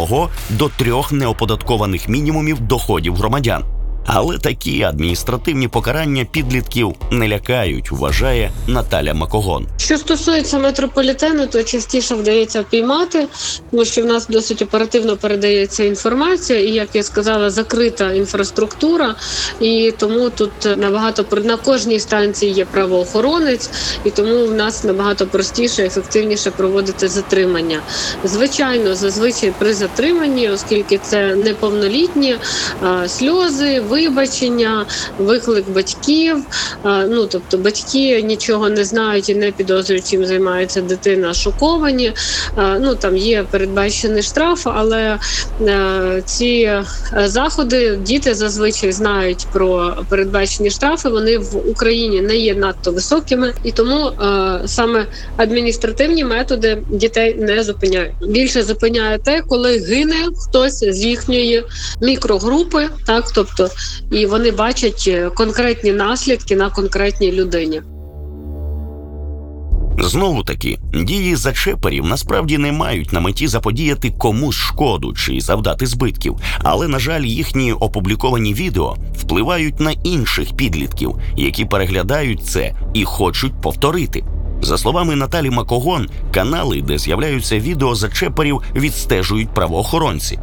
до 0.50 0.70
3 0.70 0.94
неоподаткованих 1.12 2.10
мінімумів 2.10 2.60
доходів 2.60 3.16
громадян. 3.16 3.77
Але 4.10 4.38
такі 4.38 4.84
адміністративні 4.84 5.68
покарання 5.68 6.26
підлітків 6.26 6.96
не 7.12 7.28
лякають, 7.28 7.92
вважає 7.92 8.52
Наталя 8.68 9.14
Макогон. 9.14 9.68
Що 9.78 9.98
стосується 9.98 10.60
метрополітену, 10.60 11.48
то 11.48 11.64
частіше 11.64 12.16
вдається 12.16 12.62
впіймати, 12.62 13.28
тому 13.72 13.86
що 13.86 14.02
в 14.02 14.06
нас 14.06 14.28
досить 14.28 14.62
оперативно 14.62 15.18
передається 15.18 15.84
інформація, 15.84 16.60
і 16.60 16.72
як 16.72 16.90
я 16.94 17.04
сказала, 17.04 17.50
закрита 17.50 18.12
інфраструктура, 18.12 19.16
і 19.60 19.94
тому 19.98 20.30
тут 20.30 20.52
набагато 20.78 21.42
на 21.44 21.58
кожній 21.58 22.00
станції 22.00 22.52
є 22.52 22.66
правоохоронець, 22.66 23.70
і 24.04 24.10
тому 24.10 24.46
в 24.46 24.54
нас 24.54 24.84
набагато 24.84 25.28
простіше, 25.28 25.84
ефективніше 25.84 26.52
проводити 26.52 27.08
затримання. 27.08 27.80
Звичайно, 28.24 28.96
зазвичай 28.96 29.54
при 29.60 29.74
затриманні, 29.74 30.50
оскільки 30.50 30.98
це 30.98 31.36
неповнолітні 31.36 32.36
сльози 33.08 33.80
вибачення, 33.98 34.86
виклик 35.18 35.70
батьків. 35.70 36.38
Ну 36.86 37.28
тобто 37.28 37.58
батьки 37.58 38.22
нічого 38.22 38.70
не 38.70 38.86
знають 38.86 39.30
і 39.30 39.36
не 39.36 39.52
підозрюють, 39.52 40.10
чим 40.10 40.26
займається 40.26 40.82
дитина. 40.82 41.34
Шоковані. 41.34 42.14
Ну 42.80 42.96
там 42.96 43.18
є 43.18 43.44
передбачений 43.52 44.24
штраф, 44.24 44.68
але 44.68 45.20
ці 46.26 46.72
заходи 47.26 47.96
діти 47.96 48.34
зазвичай 48.34 48.92
знають 48.92 49.48
про 49.54 49.98
передбачені 50.10 50.70
штрафи. 50.70 51.10
Вони 51.10 51.38
в 51.38 51.70
Україні 51.70 52.22
не 52.22 52.36
є 52.36 52.56
надто 52.56 52.92
високими, 52.92 53.54
і 53.64 53.72
тому 53.72 54.12
саме 54.66 55.06
адміністративні 55.38 56.24
методи 56.24 56.78
дітей 56.90 57.36
не 57.40 57.64
зупиняють. 57.64 58.14
Більше 58.28 58.64
зупиняє 58.64 59.18
те, 59.18 59.42
коли 59.48 59.78
гине 59.80 60.16
хтось 60.48 60.80
з 60.80 61.06
їхньої 61.06 61.64
мікрогрупи, 62.02 62.90
так 63.06 63.32
тобто 63.36 63.70
і 64.12 64.26
вони 64.26 64.52
бачать 64.52 65.12
конкретні 65.36 65.92
наслідки 65.92 66.56
на 66.56 66.70
конкретній 66.70 67.32
людині. 67.32 67.82
Знову 70.00 70.44
таки, 70.44 70.80
дії 70.94 71.36
зачеперів 71.36 72.06
насправді 72.06 72.58
не 72.58 72.72
мають 72.72 73.14
на 73.14 73.20
меті 73.20 73.48
заподіяти 73.48 74.12
комусь 74.18 74.56
шкоду 74.56 75.14
чи 75.14 75.40
завдати 75.40 75.86
збитків, 75.86 76.38
але 76.64 76.88
на 76.88 77.00
жаль, 77.00 77.22
їхні 77.22 77.74
опубліковані 77.74 78.54
відео 78.54 78.98
впливають 79.16 79.80
на 79.80 79.92
інших 79.92 80.56
підлітків, 80.56 81.16
які 81.38 81.66
переглядають 81.66 82.46
це 82.46 82.76
і 82.94 83.04
хочуть 83.04 83.62
повторити. 83.62 84.24
За 84.62 84.78
словами 84.78 85.16
Наталі 85.16 85.50
Макогон, 85.50 86.08
канали, 86.34 86.82
де 86.82 86.98
з'являються 86.98 87.60
відео 87.60 87.96
зачеперів, 87.96 88.62
відстежують 88.76 89.50
правоохоронці. 89.50 90.40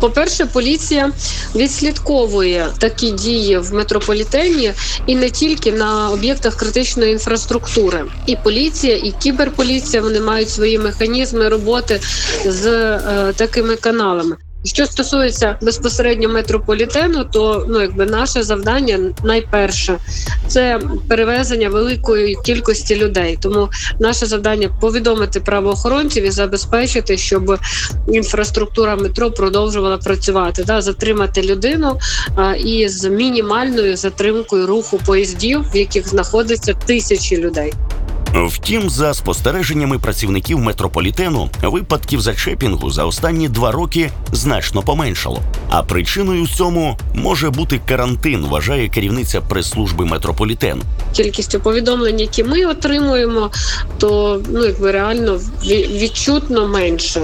По-перше, 0.00 0.46
поліція 0.46 1.12
відслідковує 1.54 2.68
такі 2.78 3.10
дії 3.10 3.58
в 3.58 3.74
метрополітені 3.74 4.72
і 5.06 5.14
не 5.14 5.30
тільки 5.30 5.72
на 5.72 6.10
об'єктах 6.10 6.56
критичної 6.56 7.12
інфраструктури. 7.12 8.04
І 8.26 8.36
поліція, 8.36 8.96
і 8.96 9.14
кіберполіція 9.22 10.02
вони 10.02 10.20
мають 10.20 10.50
свої 10.50 10.78
механізми 10.78 11.48
роботи 11.48 12.00
з 12.44 12.66
е, 12.66 13.32
такими 13.36 13.76
каналами. 13.76 14.36
Що 14.66 14.86
стосується 14.86 15.58
безпосередньо 15.62 16.28
метрополітену, 16.28 17.24
то 17.24 17.66
ну 17.68 17.80
якби 17.80 18.06
наше 18.06 18.42
завдання 18.42 18.98
найперше 19.24 19.98
це 20.48 20.80
перевезення 21.08 21.68
великої 21.68 22.36
кількості 22.44 22.96
людей. 22.96 23.38
Тому 23.42 23.68
наше 24.00 24.26
завдання 24.26 24.68
повідомити 24.80 25.40
правоохоронців 25.40 26.24
і 26.24 26.30
забезпечити, 26.30 27.16
щоб 27.16 27.58
інфраструктура 28.08 28.96
метро 28.96 29.30
продовжувала 29.30 29.96
працювати, 29.96 30.64
да, 30.64 30.80
затримати 30.80 31.42
людину 31.42 31.98
а, 32.36 32.54
і 32.54 32.88
з 32.88 33.08
мінімальною 33.08 33.96
затримкою 33.96 34.66
руху 34.66 35.00
поїздів, 35.06 35.64
в 35.74 35.76
яких 35.76 36.08
знаходиться 36.08 36.74
тисячі 36.86 37.36
людей. 37.36 37.72
Втім, 38.44 38.90
за 38.90 39.14
спостереженнями 39.14 39.98
працівників 39.98 40.58
метрополітену, 40.58 41.50
випадків 41.62 42.20
зачепінгу 42.20 42.90
за 42.90 43.04
останні 43.04 43.48
два 43.48 43.72
роки 43.72 44.10
значно 44.32 44.82
поменшало. 44.82 45.42
А 45.70 45.82
причиною 45.82 46.46
цьому 46.46 46.98
може 47.14 47.50
бути 47.50 47.80
карантин, 47.88 48.46
вважає 48.46 48.88
керівниця 48.88 49.40
прес-служби 49.40 50.04
метрополітену. 50.04 50.82
Кількістю 51.12 51.60
повідомлень, 51.60 52.20
які 52.20 52.44
ми 52.44 52.66
отримуємо, 52.66 53.50
то 53.98 54.40
ну 54.48 54.64
якби 54.64 54.92
реально 54.92 55.40
відчутно 55.90 56.68
менше 56.68 57.20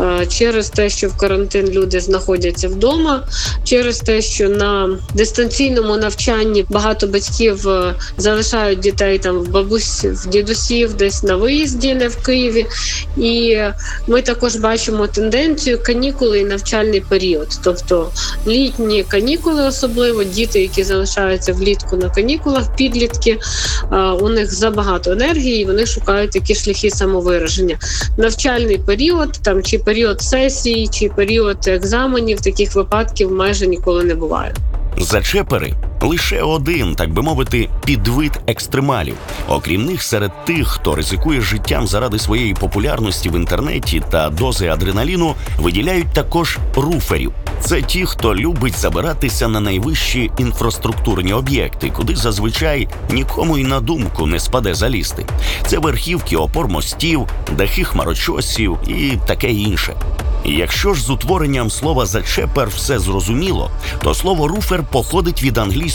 е, 0.00 0.26
через 0.26 0.68
те, 0.70 0.88
що 0.88 1.08
в 1.08 1.16
карантин 1.16 1.66
люди 1.68 2.00
знаходяться 2.00 2.68
вдома, 2.68 3.22
через 3.64 3.98
те, 3.98 4.22
що 4.22 4.48
на 4.48 4.98
дистанційному 5.14 5.96
навчанні 5.96 6.64
багато 6.70 7.06
батьків 7.06 7.68
е, 7.68 7.94
залишають 8.16 8.80
дітей 8.80 9.18
там 9.18 9.38
в 9.38 9.48
бабусь 9.48 10.04
в 10.04 10.28
дідусь 10.28 10.53
дідусів 10.54 10.94
десь 10.94 11.22
на 11.22 11.36
виїзді, 11.36 11.94
не 11.94 12.08
в 12.08 12.16
Києві. 12.16 12.66
І 13.16 13.58
ми 14.06 14.22
також 14.22 14.56
бачимо 14.56 15.06
тенденцію 15.06 15.82
канікули 15.82 16.40
і 16.40 16.44
навчальний 16.44 17.00
період. 17.00 17.48
Тобто 17.64 18.10
літні 18.46 19.04
канікули, 19.08 19.62
особливо 19.62 20.24
діти, 20.24 20.62
які 20.62 20.84
залишаються 20.84 21.52
влітку 21.52 21.96
на 21.96 22.10
канікулах, 22.10 22.76
підлітки 22.76 23.38
у 24.20 24.28
них 24.28 24.54
забагато 24.54 25.12
енергії, 25.12 25.62
і 25.62 25.64
вони 25.64 25.86
шукають 25.86 26.30
такі 26.30 26.54
шляхи 26.54 26.90
самовираження. 26.90 27.78
Навчальний 28.18 28.78
період, 28.78 29.32
там 29.42 29.62
чи 29.62 29.78
період 29.78 30.22
сесії, 30.22 30.88
чи 30.88 31.08
період 31.08 31.68
екзаменів, 31.68 32.40
таких 32.40 32.74
випадків 32.74 33.32
майже 33.32 33.66
ніколи 33.66 34.04
не 34.04 34.14
буває. 34.14 34.54
Зачепери 34.98 35.74
лише 36.04 36.42
один, 36.42 36.94
так 36.94 37.12
би 37.12 37.22
мовити, 37.22 37.68
підвид 37.84 38.40
екстремалів. 38.46 39.16
Окрім 39.48 39.84
них, 39.84 40.02
серед 40.02 40.44
тих, 40.44 40.68
хто 40.68 40.94
ризикує 40.94 41.40
життям 41.40 41.86
заради 41.86 42.18
своєї 42.18 42.54
популярності 42.54 43.28
в 43.28 43.36
інтернеті 43.36 44.02
та 44.10 44.30
дози 44.30 44.68
адреналіну, 44.68 45.34
виділяють 45.58 46.12
також 46.12 46.58
руферів. 46.76 47.32
Це 47.60 47.82
ті, 47.82 48.06
хто 48.06 48.34
любить 48.34 48.78
забиратися 48.78 49.48
на 49.48 49.60
найвищі 49.60 50.30
інфраструктурні 50.38 51.32
об'єкти, 51.32 51.90
куди 51.96 52.16
зазвичай 52.16 52.88
нікому 53.10 53.58
й 53.58 53.64
на 53.64 53.80
думку 53.80 54.26
не 54.26 54.40
спаде 54.40 54.74
залізти. 54.74 55.26
Це 55.66 55.78
верхівки 55.78 56.36
опор 56.36 56.68
мостів, 56.68 57.26
дахи 57.56 57.84
хмарочосів 57.84 58.78
і 58.88 59.18
таке 59.26 59.52
інше. 59.52 59.94
Якщо 60.44 60.94
ж 60.94 61.02
з 61.02 61.10
утворенням 61.10 61.70
слова 61.70 62.06
зачепер 62.06 62.68
все 62.68 62.98
зрозуміло, 62.98 63.70
то 64.02 64.14
слово 64.14 64.48
руфер 64.48 64.82
походить 64.92 65.42
від 65.42 65.58
англійського 65.58 65.93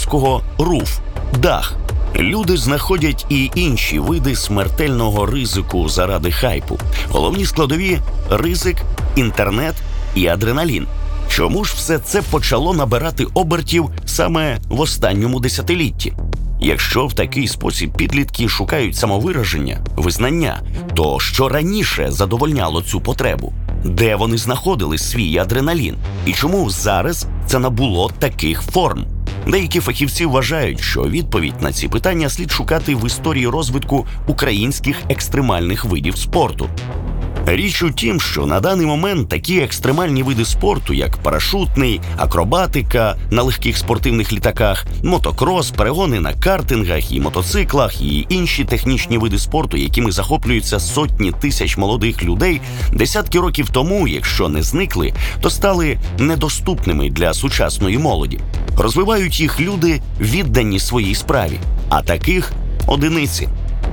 руф 0.58 0.98
дах. 1.38 1.76
Люди 2.16 2.56
знаходять 2.56 3.26
і 3.28 3.50
інші 3.54 3.98
види 3.98 4.36
смертельного 4.36 5.26
ризику 5.26 5.88
заради 5.88 6.32
хайпу. 6.32 6.78
Головні 7.08 7.46
складові 7.46 7.98
ризик, 8.30 8.76
інтернет 9.16 9.74
і 10.14 10.26
адреналін. 10.26 10.86
Чому 11.28 11.64
ж 11.64 11.74
все 11.76 11.98
це 11.98 12.22
почало 12.22 12.74
набирати 12.74 13.26
обертів 13.34 13.90
саме 14.04 14.58
в 14.68 14.80
останньому 14.80 15.40
десятилітті? 15.40 16.12
Якщо 16.60 17.06
в 17.06 17.12
такий 17.12 17.48
спосіб 17.48 17.92
підлітки 17.92 18.48
шукають 18.48 18.96
самовираження, 18.96 19.84
визнання, 19.96 20.60
то 20.94 21.20
що 21.20 21.48
раніше 21.48 22.06
задовольняло 22.10 22.82
цю 22.82 23.00
потребу? 23.00 23.52
де 23.84 24.16
вони 24.16 24.38
знаходили 24.38 24.98
свій 24.98 25.38
адреналін, 25.38 25.96
і 26.26 26.32
чому 26.32 26.70
зараз 26.70 27.26
це 27.46 27.58
набуло 27.58 28.10
таких 28.18 28.62
форм. 28.62 29.04
Деякі 29.50 29.80
фахівці 29.80 30.26
вважають, 30.26 30.80
що 30.80 31.02
відповідь 31.02 31.60
на 31.60 31.72
ці 31.72 31.88
питання 31.88 32.28
слід 32.28 32.50
шукати 32.50 32.94
в 32.94 33.06
історії 33.06 33.46
розвитку 33.46 34.06
українських 34.26 34.96
екстремальних 35.08 35.84
видів 35.84 36.16
спорту. 36.16 36.68
Річ 37.52 37.82
у 37.82 37.90
тім, 37.90 38.20
що 38.20 38.46
на 38.46 38.60
даний 38.60 38.86
момент 38.86 39.28
такі 39.28 39.58
екстремальні 39.58 40.22
види 40.22 40.44
спорту, 40.44 40.94
як 40.94 41.16
парашутний, 41.16 42.00
акробатика 42.16 43.16
на 43.30 43.42
легких 43.42 43.76
спортивних 43.78 44.32
літаках, 44.32 44.86
мотокрос, 45.02 45.70
перегони 45.70 46.20
на 46.20 46.34
картингах 46.34 47.12
і 47.12 47.20
мотоциклах, 47.20 48.02
і 48.02 48.26
інші 48.28 48.64
технічні 48.64 49.18
види 49.18 49.38
спорту, 49.38 49.76
якими 49.76 50.12
захоплюються 50.12 50.80
сотні 50.80 51.32
тисяч 51.32 51.76
молодих 51.76 52.22
людей, 52.22 52.60
десятки 52.92 53.40
років 53.40 53.70
тому, 53.70 54.08
якщо 54.08 54.48
не 54.48 54.62
зникли, 54.62 55.12
то 55.40 55.50
стали 55.50 55.98
недоступними 56.18 57.10
для 57.10 57.34
сучасної 57.34 57.98
молоді. 57.98 58.40
Розвивають 58.76 59.40
їх 59.40 59.60
люди, 59.60 60.00
віддані 60.20 60.80
своїй 60.80 61.14
справі, 61.14 61.58
а 61.88 62.02
таких 62.02 62.52
одиниці. 62.86 63.48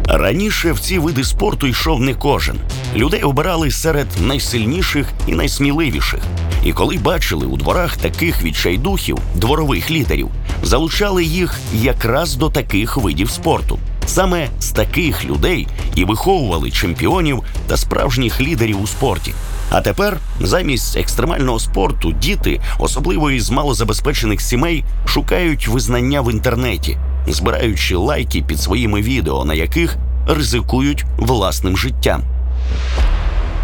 Раніше 0.06 0.72
в 0.72 0.80
ці 0.80 1.00
види 1.00 1.24
спорту 1.24 1.68
йшов 1.68 2.02
не 2.02 2.14
кожен. 2.14 2.58
Людей 2.96 3.22
обирали 3.22 3.72
серед 3.72 4.08
найсильніших 4.22 5.08
і 5.28 5.32
найсміливіших. 5.32 6.20
І 6.66 6.74
коли 6.74 6.98
бачили 6.98 7.46
у 7.46 7.58
дворах 7.58 7.98
таких 7.98 8.44
відчайдухів, 8.44 9.18
дворових 9.36 9.92
лідерів, 9.92 10.30
залучали 10.64 11.24
їх 11.24 11.60
якраз 11.74 12.36
до 12.36 12.50
таких 12.50 12.98
видів 12.98 13.30
спорту. 13.30 13.80
Саме 14.06 14.48
з 14.60 14.72
таких 14.72 15.26
людей 15.26 15.68
і 15.96 16.06
виховували 16.06 16.72
чемпіонів 16.72 17.44
та 17.68 17.78
справжніх 17.78 18.42
лідерів 18.42 18.82
у 18.82 18.88
спорті. 18.88 19.34
А 19.70 19.82
тепер 19.82 20.18
замість 20.42 20.98
екстремального 20.98 21.60
спорту 21.60 22.12
діти, 22.12 22.62
особливо 22.80 23.32
із 23.32 23.50
малозабезпечених 23.50 24.42
сімей, 24.42 24.84
шукають 25.06 25.68
визнання 25.68 26.22
в 26.22 26.32
інтернеті, 26.32 26.98
збираючи 27.28 27.96
лайки 27.96 28.42
під 28.42 28.60
своїми 28.60 29.02
відео, 29.02 29.46
на 29.46 29.54
яких 29.54 29.98
ризикують 30.28 31.06
власним 31.18 31.78
життям. 31.78 32.24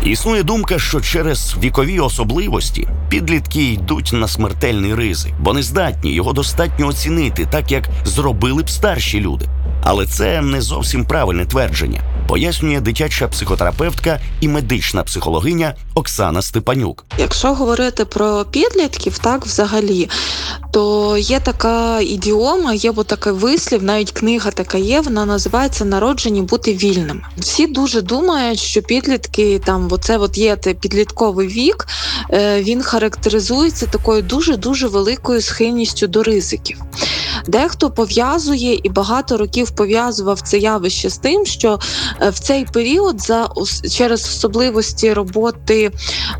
Існує 0.05 0.43
думка, 0.43 0.79
що 0.79 1.01
через 1.01 1.55
вікові 1.63 1.99
особливості 1.99 2.87
підлітки 3.09 3.63
йдуть 3.63 4.11
на 4.13 4.27
смертельний 4.27 4.95
ризик, 4.95 5.33
бо 5.39 5.53
не 5.53 5.63
здатні 5.63 6.13
його 6.13 6.33
достатньо 6.33 6.87
оцінити, 6.87 7.47
так 7.51 7.71
як 7.71 7.89
зробили 8.05 8.63
б 8.63 8.69
старші 8.69 9.19
люди. 9.19 9.45
Але 9.83 10.05
це 10.05 10.41
не 10.41 10.61
зовсім 10.61 11.05
правильне 11.05 11.45
твердження, 11.45 12.01
пояснює 12.27 12.79
дитяча 12.79 13.27
психотерапевтка 13.27 14.19
і 14.41 14.47
медична 14.47 15.03
психологиня 15.03 15.75
Оксана 15.95 16.41
Степанюк. 16.41 17.05
Якщо 17.17 17.53
говорити 17.53 18.05
про 18.05 18.45
підлітків, 18.45 19.17
так 19.17 19.45
взагалі, 19.45 20.09
то 20.71 21.17
є 21.17 21.39
така 21.39 21.99
ідіома, 22.01 22.73
є 22.73 22.91
бо 22.91 23.03
такий 23.03 23.33
вислів, 23.33 23.83
навіть 23.83 24.11
книга 24.11 24.51
така 24.51 24.77
є. 24.77 25.01
Вона 25.01 25.25
називається 25.25 25.85
Народжені 25.85 26.41
бути 26.41 26.73
вільними. 26.73 27.21
Всі 27.37 27.67
дуже 27.67 28.01
думають, 28.01 28.59
що 28.59 28.81
підлітки 28.81 29.61
там, 29.65 29.87
оце 29.91 30.17
от 30.17 30.37
є 30.37 30.55
підлітковий 30.55 31.47
вік, 31.47 31.87
е, 32.31 32.63
він 32.63 32.81
характеризується 32.81 33.85
такою 33.85 34.21
дуже 34.21 34.57
дуже 34.57 34.87
великою 34.87 35.41
схильністю 35.41 36.07
до 36.07 36.23
ризиків. 36.23 36.77
Дехто 37.47 37.89
пов'язує 37.89 38.79
і 38.83 38.89
багато 38.89 39.37
років 39.37 39.71
пов'язував 39.71 40.41
це 40.41 40.57
явище 40.57 41.09
з 41.09 41.17
тим, 41.17 41.45
що 41.45 41.79
в 42.21 42.39
цей 42.39 42.65
період 42.65 43.21
за 43.21 43.49
через 43.91 44.25
особливості 44.25 45.13
роботи 45.13 45.91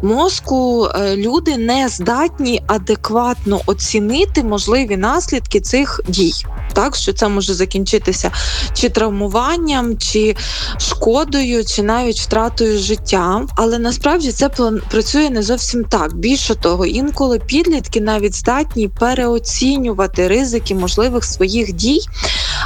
мозку 0.01 0.87
е, 0.87 1.15
люди 1.15 1.57
не 1.57 1.89
здатні 1.89 2.61
адекватно 2.67 3.61
оцінити 3.65 4.43
можливі 4.43 4.97
наслідки 4.97 5.59
цих 5.59 6.01
дій. 6.07 6.33
так 6.73 6.95
що 6.95 7.13
це 7.13 7.27
може 7.27 7.53
закінчитися 7.53 8.31
чи 8.73 8.89
травмуванням, 8.89 9.97
чи 9.97 10.35
шкодою, 10.77 11.65
чи 11.65 11.83
навіть 11.83 12.19
втратою 12.19 12.79
життя. 12.79 13.45
Але 13.55 13.79
насправді 13.79 14.31
це 14.31 14.49
працює 14.89 15.29
не 15.29 15.43
зовсім 15.43 15.83
так. 15.83 16.15
Більше 16.15 16.55
того, 16.55 16.85
інколи 16.85 17.39
підлітки 17.39 18.01
навіть 18.01 18.35
здатні 18.35 18.87
переоцінювати 18.87 20.27
ризики 20.27 20.75
можливих 20.75 21.23
своїх 21.23 21.73
дій. 21.73 22.01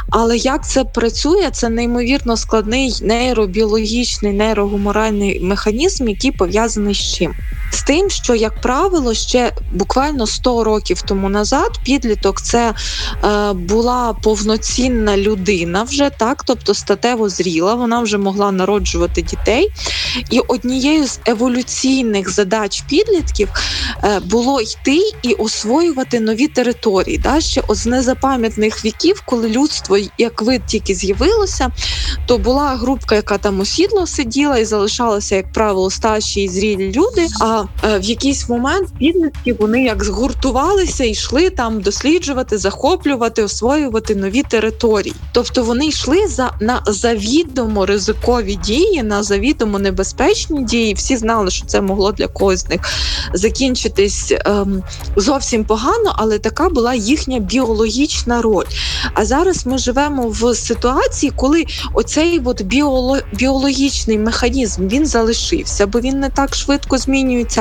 Але 0.10 0.38
як 0.38 0.67
це 0.67 0.84
працює, 0.84 1.50
це 1.52 1.70
неймовірно 1.70 2.38
складний 2.38 3.00
нейробіологічний, 3.02 4.34
нейрогуморальний 4.34 5.39
механізм, 5.41 6.08
який 6.08 6.32
пов'язаний 6.32 6.93
з 6.96 6.98
чим? 6.98 7.36
З 7.78 7.84
тим, 7.84 8.10
що, 8.10 8.36
як 8.36 8.62
правило, 8.62 9.13
ще 9.13 9.54
буквально 9.74 10.28
100 10.28 10.63
років 10.63 11.02
тому 11.02 11.30
назад 11.30 11.80
підліток 11.84 12.42
це 12.42 12.74
е, 13.24 13.54
була 13.54 14.13
повноцінна 14.13 15.18
людина 15.18 15.84
вже 15.84 16.10
так, 16.10 16.44
тобто 16.44 16.74
статево 16.74 17.30
зріла, 17.30 17.74
вона 17.74 18.02
вже 18.02 18.18
могла 18.18 18.52
народжувати 18.52 19.22
дітей. 19.22 19.70
І 20.30 20.40
однією 20.40 21.08
з 21.08 21.20
еволюційних 21.26 22.30
задач 22.30 22.84
підлітків 22.90 23.50
е, 24.04 24.20
було 24.20 24.62
йти 24.62 25.02
і 25.22 25.34
освоювати 25.34 26.20
нові 26.20 26.48
території. 26.48 27.18
Да? 27.18 27.42
Ще 27.42 27.63
з 27.70 27.86
незапам'ятних 27.86 28.86
віків, 28.86 29.24
коли 29.26 29.50
людство, 29.50 29.98
як 30.18 30.42
вид 30.42 30.62
тільки 30.68 30.96
з'явилося, 30.96 31.72
то 32.26 32.38
була 32.38 32.76
групка, 32.76 33.16
яка 33.16 33.38
там 33.38 33.60
осідло 33.60 34.08
сиділа 34.08 34.58
і 34.58 34.66
залишалася, 34.66 35.36
як 35.36 35.52
правило, 35.52 35.90
старші 35.92 36.42
і 36.42 36.50
зрілі 36.50 36.92
люди. 36.92 37.28
А 37.42 37.66
е, 37.84 37.99
в 37.99 38.03
якийсь 38.03 38.49
момент 38.49 38.89
підлітки 38.99 39.53
вони 39.53 39.84
як 39.84 40.03
згуртувалися 40.03 41.03
йшли 41.03 41.49
там 41.49 41.82
досліджувати, 41.82 42.58
захоплювати, 42.58 43.43
освоювати 43.43 44.15
нові 44.15 44.43
території. 44.43 45.13
Тобто 45.32 45.63
вони 45.63 45.88
йшли 45.88 46.27
за 46.27 46.51
на 46.62 46.82
завідомо 46.86 47.86
ризикові 47.86 48.56
дії, 48.56 49.03
на 49.03 49.23
завідомо 49.23 49.80
небезпечні 49.80 50.63
дії. 50.63 50.93
Всі 50.93 51.17
знали, 51.17 51.51
що 51.51 51.65
це 51.65 51.82
могло 51.82 52.12
для 52.12 52.27
когось 52.27 52.60
з 52.60 52.69
них 52.69 52.82
закінчитись 53.34 54.34
ем, 54.45 54.84
зовсім 55.15 55.63
погано, 55.63 56.15
але 56.15 56.39
така 56.39 56.69
була 56.69 56.93
їхня 56.93 57.39
біологічна 57.39 58.41
роль. 58.41 58.65
А 59.13 59.25
зараз 59.25 59.65
ми 59.65 59.77
живемо 59.77 60.27
в 60.27 60.56
ситуації, 60.56 61.32
коли 61.36 61.65
оцей 61.93 62.41
от 62.45 62.62
біоло, 62.62 63.17
біологічний 63.34 64.17
механізм 64.17 64.88
він 64.88 65.06
залишився, 65.06 65.88
бо 65.88 65.99
він 65.99 66.19
не 66.19 66.30
так 66.30 66.56
швидко 66.56 66.97
змінюється. 66.97 67.57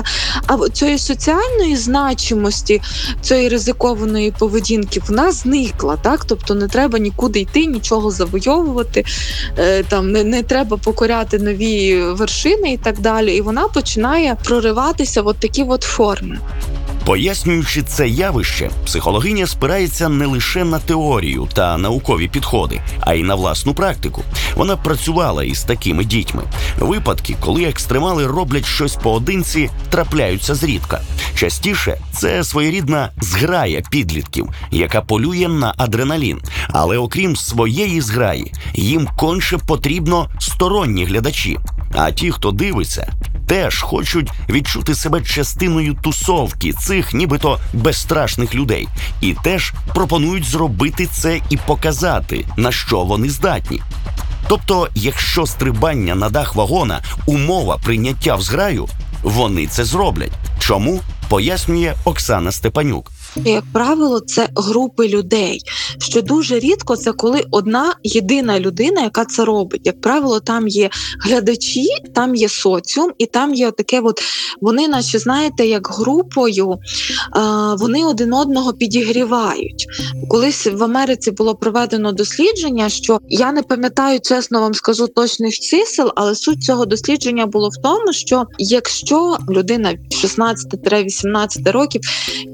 А 0.47 0.69
цієї 0.69 0.99
соціальної 0.99 1.77
значимості 1.77 2.83
цієї 3.21 3.49
ризикованої 3.49 4.31
поведінки 4.31 5.03
вона 5.09 5.33
зникла. 5.33 5.97
Так, 5.97 6.25
тобто 6.25 6.55
не 6.55 6.69
треба 6.69 6.99
нікуди 6.99 7.41
йти, 7.41 7.67
нічого 7.67 8.11
завойовувати, 8.11 9.05
е, 9.59 9.83
там 9.83 10.13
не, 10.13 10.25
не 10.25 10.43
треба 10.43 10.77
покоряти 10.77 11.39
нові 11.39 12.03
вершини 12.03 12.73
і 12.73 12.77
так 12.77 13.01
далі. 13.01 13.37
І 13.37 13.41
вона 13.41 13.69
починає 13.69 14.37
прориватися 14.45 15.23
в 15.23 15.27
от 15.27 15.37
такі 15.37 15.63
от 15.63 15.83
форми. 15.83 16.39
Пояснюючи 17.07 17.83
це 17.83 18.09
явище, 18.09 18.71
психологиня 18.85 19.47
спирається 19.47 20.09
не 20.09 20.27
лише 20.27 20.64
на 20.64 20.79
теорію 20.79 21.49
та 21.55 21.79
наукові 21.79 22.29
підходи, 22.29 22.81
а 23.01 23.14
й 23.14 23.23
на 23.23 23.35
власну 23.35 23.75
практику. 23.75 24.23
Вона 24.57 24.77
працювала 24.77 25.45
із 25.45 25.62
такими 25.62 26.05
дітьми. 26.05 26.42
Випадки, 26.79 27.37
коли 27.40 27.64
екстремали 27.64 28.27
роблять 28.27 28.66
щось 28.66 28.97
поодинці, 28.97 29.71
трапляються 29.90 30.55
зрідка. 30.55 31.01
Частіше 31.35 31.99
це 32.12 32.45
своєрідна 32.45 33.11
зграя 33.21 33.83
підлітків, 33.90 34.49
яка 34.71 35.01
полює 35.01 35.49
на 35.49 35.75
адреналін. 35.77 36.40
Але 36.69 36.99
окрім 36.99 37.37
своєї 37.37 38.01
зграї, 38.01 38.53
їм 38.75 39.09
конче 39.16 39.59
потрібно 39.59 40.31
сторонні 40.38 41.05
глядачі. 41.05 41.59
А 41.95 42.11
ті, 42.11 42.31
хто 42.31 42.51
дивиться, 42.51 43.12
теж 43.47 43.83
хочуть 43.83 44.31
відчути 44.49 44.95
себе 44.95 45.21
частиною 45.21 45.95
тусовки 45.95 46.73
цих, 46.73 47.15
нібито 47.15 47.59
безстрашних 47.73 48.55
людей, 48.55 48.89
і 49.21 49.35
теж 49.45 49.73
пропонують 49.95 50.45
зробити 50.45 51.07
це 51.07 51.41
і 51.51 51.57
показати, 51.57 52.45
на 52.57 52.73
що 52.73 53.05
вони 53.05 53.31
здатні. 53.31 53.83
Тобто, 54.49 54.89
якщо 54.95 55.47
стрибання 55.47 56.15
на 56.15 56.29
дах 56.29 56.55
вагона 56.55 57.01
умова 57.27 57.79
прийняття 57.85 58.37
в 58.37 58.43
зграю, 58.43 58.89
вони 59.23 59.67
це 59.67 59.85
зроблять. 59.85 60.33
Чому 60.59 61.01
пояснює 61.29 61.95
Оксана 62.05 62.53
Степанюк. 62.53 63.13
Як 63.44 63.64
правило, 63.72 64.20
це 64.20 64.49
групи 64.57 65.09
людей. 65.09 65.61
Що 65.99 66.22
дуже 66.22 66.59
рідко 66.59 66.96
це 66.96 67.12
коли 67.12 67.44
одна 67.51 67.94
єдина 68.03 68.61
людина, 68.61 69.03
яка 69.03 69.25
це 69.25 69.44
робить. 69.44 69.81
Як 69.85 70.01
правило, 70.01 70.40
там 70.40 70.68
є 70.68 70.90
глядачі, 71.20 71.88
там 72.14 72.35
є 72.35 72.49
соціум, 72.49 73.12
і 73.18 73.27
там 73.27 73.55
є 73.55 73.70
таке, 73.70 74.01
от 74.01 74.20
вони, 74.61 74.88
наче 74.88 75.18
знаєте, 75.18 75.66
як 75.66 75.88
групою 75.88 76.79
вони 77.79 78.05
один 78.05 78.35
одного 78.35 78.72
підігрівають. 78.72 79.87
Колись 80.31 80.66
в 80.66 80.85
Америці 80.85 81.31
було 81.31 81.55
проведено 81.55 82.12
дослідження, 82.12 82.88
що 82.88 83.20
я 83.29 83.53
не 83.53 83.62
пам'ятаю, 83.62 84.20
чесно 84.20 84.61
вам 84.61 84.75
скажу 84.75 85.07
точних 85.07 85.55
чисел, 85.55 86.12
але 86.16 86.35
суть 86.35 86.64
цього 86.64 86.87
дослідження 86.87 87.46
було 87.46 87.68
в 87.68 87.83
тому, 87.83 88.12
що 88.12 88.44
якщо 88.59 89.37
людина 89.51 89.94
16-18 90.11 91.72
років 91.72 92.01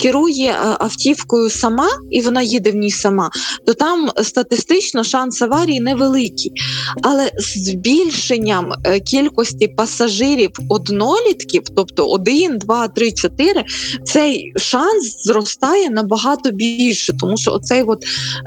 керує 0.01 0.57
автівкою 0.81 1.51
сама 1.51 1.89
і 2.11 2.21
вона 2.21 2.43
їде 2.43 2.71
в 2.71 2.75
ній 2.75 2.91
сама, 2.91 3.31
то 3.67 3.75
там 3.75 4.11
статистично 4.23 5.05
шанс 5.05 5.43
аварії 5.43 5.81
невеликий. 5.81 6.53
Але 7.03 7.31
збільшенням 7.39 8.73
е, 8.85 9.01
кількості 9.01 9.69
пасажирів 9.69 10.51
однолітків, 10.69 11.63
тобто 11.77 12.07
1, 12.07 12.59
2, 12.59 12.89
3, 12.89 13.13
4, 13.13 13.65
цей 14.05 14.53
шанс 14.57 15.25
зростає 15.25 15.91
набагато 15.91 16.51
більше, 16.51 17.13
тому 17.21 17.37
що 17.37 17.53
оцей 17.53 17.83
от 17.83 18.05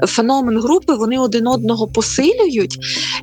феномен 0.08 0.58
групи 0.58 0.94
вони 0.94 1.18
один 1.18 1.46
одного 1.46 1.86
посилюють. 1.86 2.78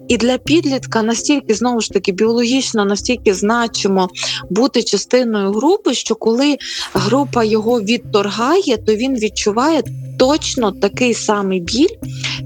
І 0.07 0.17
для 0.17 0.37
підлітка 0.37 1.03
настільки 1.03 1.53
знову 1.53 1.81
ж 1.81 1.89
таки 1.89 2.11
біологічно 2.11 2.85
настільки 2.85 3.33
значимо 3.33 4.09
бути 4.49 4.83
частиною 4.83 5.51
групи, 5.51 5.93
що 5.93 6.15
коли 6.15 6.57
група 6.93 7.43
його 7.43 7.81
відторгає, 7.81 8.77
то 8.77 8.92
він 8.95 9.15
відчуває 9.15 9.83
точно 10.17 10.71
такий 10.71 11.13
самий 11.13 11.59
біль, 11.59 11.95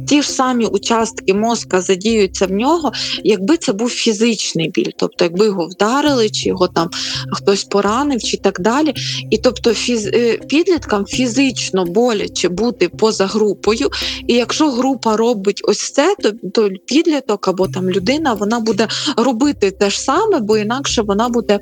ті 0.07 0.21
ж 0.21 0.31
самі 0.31 0.65
участки 0.65 1.33
мозка 1.33 1.81
задіються 1.81 2.45
в 2.45 2.51
нього, 2.51 2.91
якби 3.23 3.57
це 3.57 3.73
був 3.73 3.89
фізичний 3.89 4.69
біль, 4.69 4.91
тобто 4.97 5.25
якби 5.25 5.45
його 5.45 5.67
вдарили, 5.67 6.29
чи 6.29 6.49
його 6.49 6.67
там 6.67 6.89
хтось 7.31 7.63
поранив, 7.63 8.23
чи 8.23 8.37
так 8.37 8.61
далі. 8.61 8.93
І 9.29 9.37
тобто 9.37 9.73
фіз... 9.73 10.07
Е, 10.07 10.37
підліткам 10.47 11.05
фізично 11.05 11.85
боляче 11.85 12.49
бути 12.49 12.89
поза 12.89 13.25
групою. 13.25 13.89
І 14.27 14.33
якщо 14.33 14.71
група 14.71 15.17
робить 15.17 15.61
ось 15.63 15.91
це, 15.91 16.15
то, 16.23 16.31
то 16.53 16.69
підліток 16.85 17.47
або 17.47 17.67
там 17.67 17.89
людина 17.89 18.33
вона 18.33 18.59
буде 18.59 18.87
робити 19.17 19.71
те 19.71 19.89
ж 19.89 20.01
саме, 20.01 20.39
бо 20.39 20.57
інакше 20.57 21.01
вона 21.01 21.29
буде 21.29 21.59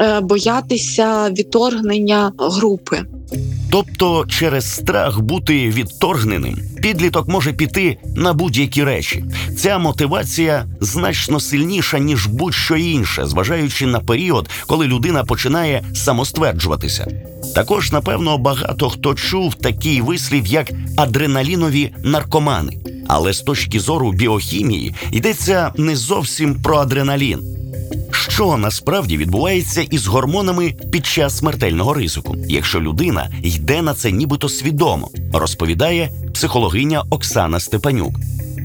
е, 0.00 0.20
боятися 0.20 1.30
відторгнення 1.30 2.32
групи. 2.38 3.02
Тобто, 3.70 4.26
через 4.28 4.74
страх 4.74 5.20
бути 5.20 5.70
відторгненим, 5.70 6.58
підліток 6.82 7.28
може 7.28 7.52
піти 7.52 7.98
на 8.16 8.32
будь-які 8.32 8.84
речі. 8.84 9.24
Ця 9.58 9.78
мотивація 9.78 10.66
значно 10.80 11.40
сильніша 11.40 11.98
ніж 11.98 12.26
будь-що 12.26 12.76
інше, 12.76 13.26
зважаючи 13.26 13.86
на 13.86 14.00
період, 14.00 14.48
коли 14.66 14.86
людина 14.86 15.24
починає 15.24 15.82
самостверджуватися. 15.94 17.06
Також, 17.54 17.92
напевно, 17.92 18.38
багато 18.38 18.90
хто 18.90 19.14
чув 19.14 19.54
такий 19.54 20.00
вислів, 20.00 20.46
як 20.46 20.70
адреналінові 20.96 21.92
наркомани. 22.04 22.78
Але 23.08 23.32
з 23.32 23.40
точки 23.40 23.80
зору 23.80 24.12
біохімії 24.12 24.94
йдеться 25.12 25.72
не 25.76 25.96
зовсім 25.96 26.62
про 26.62 26.76
адреналін 26.76 27.59
що 28.10 28.56
насправді 28.56 29.16
відбувається 29.16 29.82
із 29.82 30.06
гормонами 30.06 30.74
під 30.92 31.06
час 31.06 31.38
смертельного 31.38 31.94
ризику, 31.94 32.36
якщо 32.48 32.80
людина 32.80 33.30
йде 33.42 33.82
на 33.82 33.94
це 33.94 34.10
нібито 34.10 34.48
свідомо, 34.48 35.10
розповідає 35.32 36.10
психологиня 36.34 37.04
Оксана 37.10 37.60
Степанюк. 37.60 38.14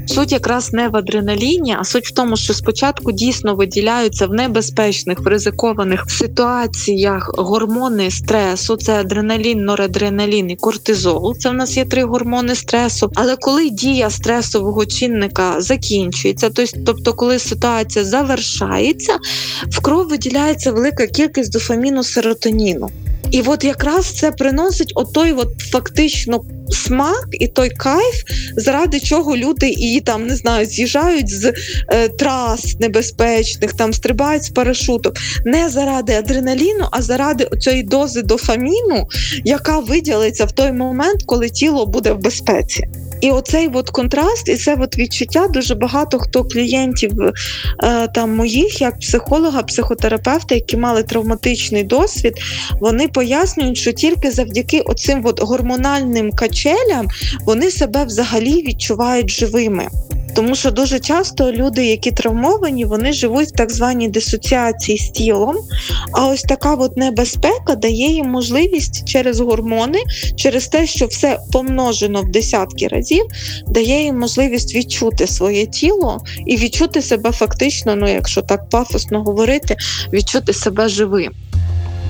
Суть 0.08 0.32
якраз 0.32 0.74
не 0.74 0.88
в 0.88 0.96
адреналіні, 0.96 1.76
а 1.80 1.84
суть 1.84 2.08
в 2.08 2.12
тому, 2.12 2.38
що 2.38 2.54
спочатку 2.54 3.12
дійсно 3.12 3.56
виділяються 3.56 4.28
в 4.28 4.34
небезпечних, 4.34 5.20
в 5.20 5.28
ризикованих 5.28 6.06
ситуаціях 6.08 7.32
гормони 7.38 8.12
стресу. 8.12 8.78
Це 8.78 8.94
адреналін, 8.94 9.66
норадреналін 9.66 10.50
і 10.50 10.56
кортизол. 10.56 11.36
Це 11.38 11.50
в 11.50 11.54
нас 11.54 11.78
є 11.78 11.86
три 11.86 12.04
гормони 12.04 12.56
стресу. 12.56 13.12
Але 13.16 13.36
коли 13.36 13.70
дія 13.70 14.10
стресового 14.10 14.86
чинника 14.86 15.62
закінчується, 15.62 16.50
тобто, 16.86 17.14
коли 17.14 17.40
ситуація 17.40 18.06
завершається, 18.06 19.18
в 19.70 19.82
кров 19.82 20.08
виділяється 20.08 20.72
велика 20.72 21.08
кількість 21.08 21.52
дофаміну 21.52 22.04
серотоніну. 22.04 22.90
І 23.32 23.42
от 23.42 23.64
якраз 23.64 24.06
це 24.06 24.32
приносить 24.32 24.92
отой 24.96 25.32
от 25.32 25.60
фактично 25.60 26.42
смак 26.70 27.28
і 27.32 27.48
той 27.48 27.70
кайф, 27.70 28.24
заради 28.56 29.00
чого 29.00 29.38
люди 29.38 29.70
і 29.70 30.02
там 30.02 30.28
не 30.28 30.36
знаю, 30.36 30.66
з'їжджають 30.66 31.30
з 31.30 31.54
е, 31.88 32.08
трас 32.08 32.80
небезпечних, 32.80 33.74
там 33.74 33.94
стрибають 33.94 34.44
з 34.44 34.50
парашуток. 34.50 35.16
Не 35.46 35.70
заради 35.70 36.14
адреналіну, 36.14 36.88
а 36.92 37.02
заради 37.02 37.48
цієї 37.60 37.84
дози 37.84 38.22
дофаміну, 38.22 39.08
яка 39.46 39.80
виділиться 39.80 40.46
в 40.46 40.52
той 40.52 40.72
момент, 40.72 41.24
коли 41.26 41.50
тіло 41.50 41.86
буде 41.86 42.12
в 42.12 42.20
безпеці. 42.20 42.88
І 43.26 43.32
оцей 43.32 43.70
от 43.74 43.90
контраст, 43.90 44.50
і 44.50 44.56
це 44.56 44.78
от 44.80 44.98
відчуття 44.98 45.48
дуже 45.48 45.76
багато 45.76 46.20
хто 46.20 46.44
клієнтів 46.44 47.12
е, 47.22 48.08
там 48.08 48.36
моїх, 48.36 48.82
як 48.82 49.00
психолога, 49.00 49.64
психотерапевта, 49.64 50.56
які 50.56 50.78
мали 50.78 51.04
травматичний 51.04 51.84
досвід, 51.84 52.34
вони 52.80 53.08
пояснюють, 53.08 53.78
що 53.78 53.92
тільки 53.92 54.32
завдяки 54.32 54.80
оцим 54.80 55.22
от 55.26 55.42
гормональним 55.42 56.32
качелям 56.32 57.08
вони 57.46 57.72
себе 57.72 58.06
взагалі 58.06 58.64
відчувають 58.64 59.30
живими. 59.30 59.88
Тому 60.36 60.56
що 60.56 60.72
дуже 60.72 61.00
часто 61.00 61.52
люди, 61.52 61.86
які 61.86 62.12
травмовані, 62.12 62.86
вони 62.86 63.14
живуть 63.14 63.48
в 63.48 63.52
так 63.52 63.72
званій 63.72 64.08
дисоціації 64.08 64.98
з 64.98 65.10
тілом. 65.10 65.56
А 66.12 66.28
ось 66.28 66.42
така 66.42 66.76
от 66.76 66.98
небезпека 66.98 67.76
дає 67.76 68.12
їм 68.12 68.30
можливість 68.30 69.08
через 69.08 69.40
гормони, 69.40 70.00
через 70.36 70.68
те, 70.68 70.88
що 70.88 71.06
все 71.06 71.40
помножено 71.52 72.22
в 72.22 72.32
десятки 72.32 72.88
разів, 72.88 73.26
дає 73.68 74.04
їм 74.04 74.20
можливість 74.20 74.76
відчути 74.76 75.28
своє 75.28 75.66
тіло 75.66 76.22
і 76.46 76.58
відчути 76.58 77.02
себе 77.02 77.32
фактично, 77.32 77.96
ну 77.96 78.10
якщо 78.10 78.42
так 78.42 78.70
пафосно 78.70 79.24
говорити, 79.24 79.76
відчути 80.14 80.54
себе 80.54 80.90
живим. 80.90 81.32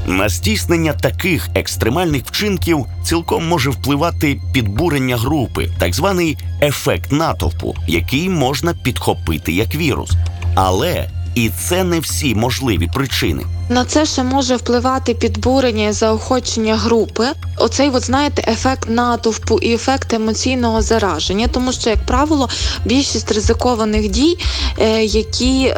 На 0.07 0.29
здійснення 0.29 0.93
таких 0.93 1.49
екстремальних 1.55 2.25
вчинків 2.25 2.85
цілком 3.03 3.47
може 3.47 3.69
впливати 3.69 4.41
підбурення 4.53 5.17
групи, 5.17 5.69
так 5.79 5.93
званий 5.93 6.37
ефект 6.61 7.11
натовпу, 7.11 7.75
який 7.87 8.29
можна 8.29 8.73
підхопити 8.73 9.51
як 9.51 9.75
вірус. 9.75 10.11
Але 10.55 11.09
і 11.35 11.49
це 11.49 11.83
не 11.83 11.99
всі 11.99 12.35
можливі 12.35 12.89
причини. 12.93 13.43
На 13.69 13.85
це 13.85 14.05
ще 14.05 14.23
може 14.23 14.55
впливати 14.55 15.13
підбурення 15.13 15.87
і 15.87 15.91
заохочення 15.91 16.75
групи. 16.75 17.27
Оцей, 17.57 17.89
от 17.89 18.05
знаєте, 18.05 18.43
ефект 18.47 18.89
натовпу 18.89 19.59
і 19.59 19.73
ефект 19.73 20.13
емоційного 20.13 20.81
зараження, 20.81 21.47
тому 21.47 21.71
що, 21.71 21.89
як 21.89 22.05
правило, 22.05 22.49
більшість 22.85 23.31
ризикованих 23.31 24.09
дій, 24.09 24.37
е, 24.79 25.03
які 25.03 25.65
е, 25.65 25.75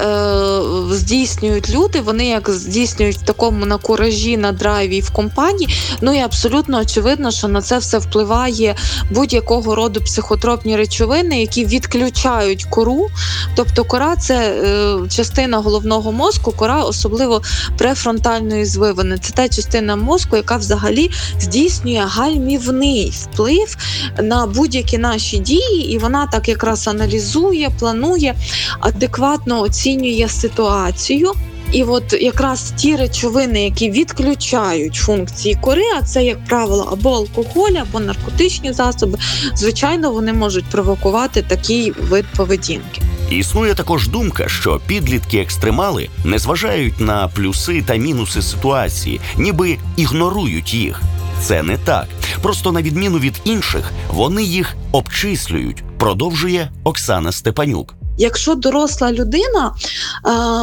здійснюють 0.91 1.69
люди, 1.69 2.02
вони 2.02 2.28
як 2.28 2.50
здійснюють 2.50 3.17
в 3.17 3.21
такому 3.21 3.65
на 3.65 3.78
куражі, 3.78 4.38
на 4.38 4.52
драйві 4.52 5.02
в 5.02 5.10
компанії. 5.12 5.69
Ну 6.02 6.13
і 6.13 6.19
абсолютно 6.19 6.80
очевидно, 6.80 7.32
що 7.32 7.47
на 7.47 7.62
це 7.62 7.78
все 7.78 7.97
впливає 7.97 8.76
будь-якого 9.12 9.76
роду 9.76 10.02
психотропні 10.02 10.76
речовини, 10.76 11.41
які 11.41 11.65
відключають 11.65 12.63
кору. 12.63 13.08
Тобто, 13.56 13.84
кора 13.84 14.15
це 14.15 14.36
е, 14.36 15.10
частина 15.10 15.58
головного 15.58 16.12
мозку, 16.12 16.52
кора 16.52 16.84
особливо 16.84 17.41
префронтальної 17.78 18.66
звивини. 18.66 19.18
Це 19.18 19.34
та 19.34 19.50
частина 19.50 19.96
мозку, 19.96 20.36
яка 20.36 20.58
взагалі 20.58 21.12
здійснює 21.40 22.04
гальмівний 22.08 23.13
вплив 23.16 23.78
на 24.24 24.46
будь-які 24.46 24.98
наші 24.98 25.38
дії, 25.38 25.92
і 25.92 25.98
вона 25.98 26.28
так 26.28 26.50
якраз 26.50 26.88
аналізує, 26.88 27.70
планує, 27.80 28.36
адекватно 28.80 29.62
оцінює 29.62 30.28
ситуацію. 30.30 31.32
І 31.72 31.84
от 31.84 32.14
якраз 32.14 32.74
ті 32.78 32.96
речовини, 32.96 33.64
які 33.64 33.92
відключають 33.92 34.96
функції 34.96 35.58
кори, 35.62 35.84
а 36.00 36.02
це, 36.02 36.24
як 36.24 36.46
правило, 36.46 36.90
або 36.92 37.10
алкоголь, 37.10 37.72
або 37.82 38.00
наркотичні 38.00 38.74
засоби, 38.74 39.18
звичайно, 39.56 40.12
вони 40.12 40.34
можуть 40.34 40.66
провокувати 40.66 41.42
такий 41.42 41.92
вид 41.92 42.26
поведінки. 42.36 43.02
Існує 43.32 43.74
також 43.74 44.08
думка, 44.08 44.48
що 44.48 44.82
підлітки-екстремали 44.88 46.10
не 46.26 46.40
зважають 46.40 47.00
на 47.00 47.28
плюси 47.28 47.84
та 47.88 47.96
мінуси 47.96 48.42
ситуації, 48.42 49.22
ніби 49.38 49.78
ігнорують 49.96 50.74
їх. 50.74 51.02
Це 51.42 51.64
не 51.64 51.78
так. 51.78 52.08
Просто 52.42 52.72
на 52.72 52.82
відміну 52.82 53.20
від 53.20 53.42
інших, 53.44 53.92
вони 54.10 54.44
їх 54.44 54.76
обчислюють. 54.92 55.84
Продовжує 55.98 56.72
Оксана 56.84 57.32
Степанюк. 57.32 57.97
Якщо 58.18 58.56
доросла 58.56 59.12
людина, 59.12 59.74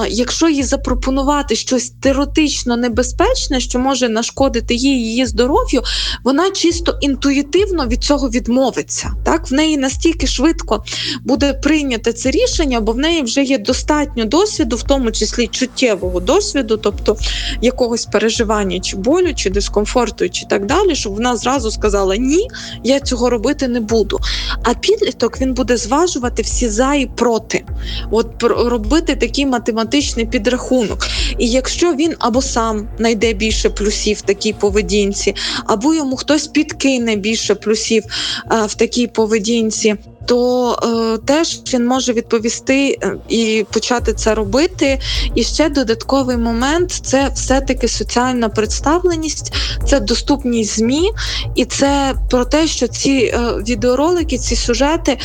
якщо 0.08 0.48
їй 0.48 0.62
запропонувати 0.62 1.56
щось 1.56 1.92
теоретично 2.00 2.76
небезпечне, 2.76 3.60
що 3.60 3.78
може 3.78 4.08
нашкодити 4.08 4.74
їй 4.74 5.02
її 5.02 5.26
здоров'ю, 5.26 5.82
вона 6.24 6.50
чисто 6.50 6.98
інтуїтивно 7.00 7.86
від 7.86 8.04
цього 8.04 8.30
відмовиться. 8.30 9.12
Так 9.24 9.50
в 9.50 9.54
неї 9.54 9.76
настільки 9.76 10.26
швидко 10.26 10.84
буде 11.24 11.52
прийнято 11.52 12.12
це 12.12 12.30
рішення, 12.30 12.80
бо 12.80 12.92
в 12.92 12.98
неї 12.98 13.22
вже 13.22 13.42
є 13.42 13.58
достатньо 13.58 14.24
досвіду, 14.24 14.76
в 14.76 14.82
тому 14.82 15.12
числі 15.12 15.46
чуттєвого 15.46 16.20
досвіду, 16.20 16.76
тобто 16.76 17.16
якогось 17.62 18.06
переживання 18.06 18.80
чи 18.80 18.96
болю, 18.96 19.34
чи 19.34 19.50
дискомфорту, 19.50 20.28
чи 20.28 20.46
так 20.46 20.66
далі, 20.66 20.94
щоб 20.94 21.14
вона 21.14 21.36
зразу 21.36 21.70
сказала 21.70 22.16
Ні, 22.16 22.48
я 22.84 23.00
цього 23.00 23.30
робити 23.30 23.68
не 23.68 23.80
буду. 23.80 24.18
А 24.62 24.74
підліток 24.74 25.40
він 25.40 25.54
буде 25.54 25.76
зважувати 25.76 26.42
всі 26.42 26.68
за 26.68 26.94
і 26.94 27.06
проти 27.06 27.43
проти, 27.44 27.64
от 28.10 28.42
робити 28.42 29.16
такий 29.16 29.46
математичний 29.46 30.26
підрахунок. 30.26 31.06
І 31.38 31.48
якщо 31.48 31.94
він 31.94 32.14
або 32.18 32.42
сам 32.42 32.88
знайде 32.98 33.32
більше 33.32 33.70
плюсів 33.70 34.16
в 34.16 34.20
такій 34.20 34.52
поведінці, 34.52 35.34
або 35.66 35.94
йому 35.94 36.16
хтось 36.16 36.46
підкине 36.46 37.16
більше 37.16 37.54
плюсів 37.54 38.04
а, 38.48 38.66
в 38.66 38.74
такій 38.74 39.06
поведінці 39.06 39.96
то 40.26 40.72
е, 40.72 41.18
теж 41.26 41.60
він 41.74 41.86
може 41.86 42.12
відповісти 42.12 42.98
е, 43.02 43.16
і 43.28 43.66
почати 43.72 44.12
це 44.12 44.34
робити. 44.34 45.00
І 45.34 45.42
ще 45.42 45.68
додатковий 45.68 46.36
момент 46.36 46.90
це 46.90 47.30
все-таки 47.34 47.88
соціальна 47.88 48.48
представленість, 48.48 49.52
це 49.86 50.00
доступність 50.00 50.76
змі, 50.78 51.10
і 51.54 51.64
це 51.64 52.14
про 52.30 52.44
те, 52.44 52.66
що 52.66 52.88
ці 52.88 53.10
е, 53.10 53.38
відеоролики, 53.68 54.38
ці 54.38 54.56
сюжети 54.56 55.12
е, 55.12 55.18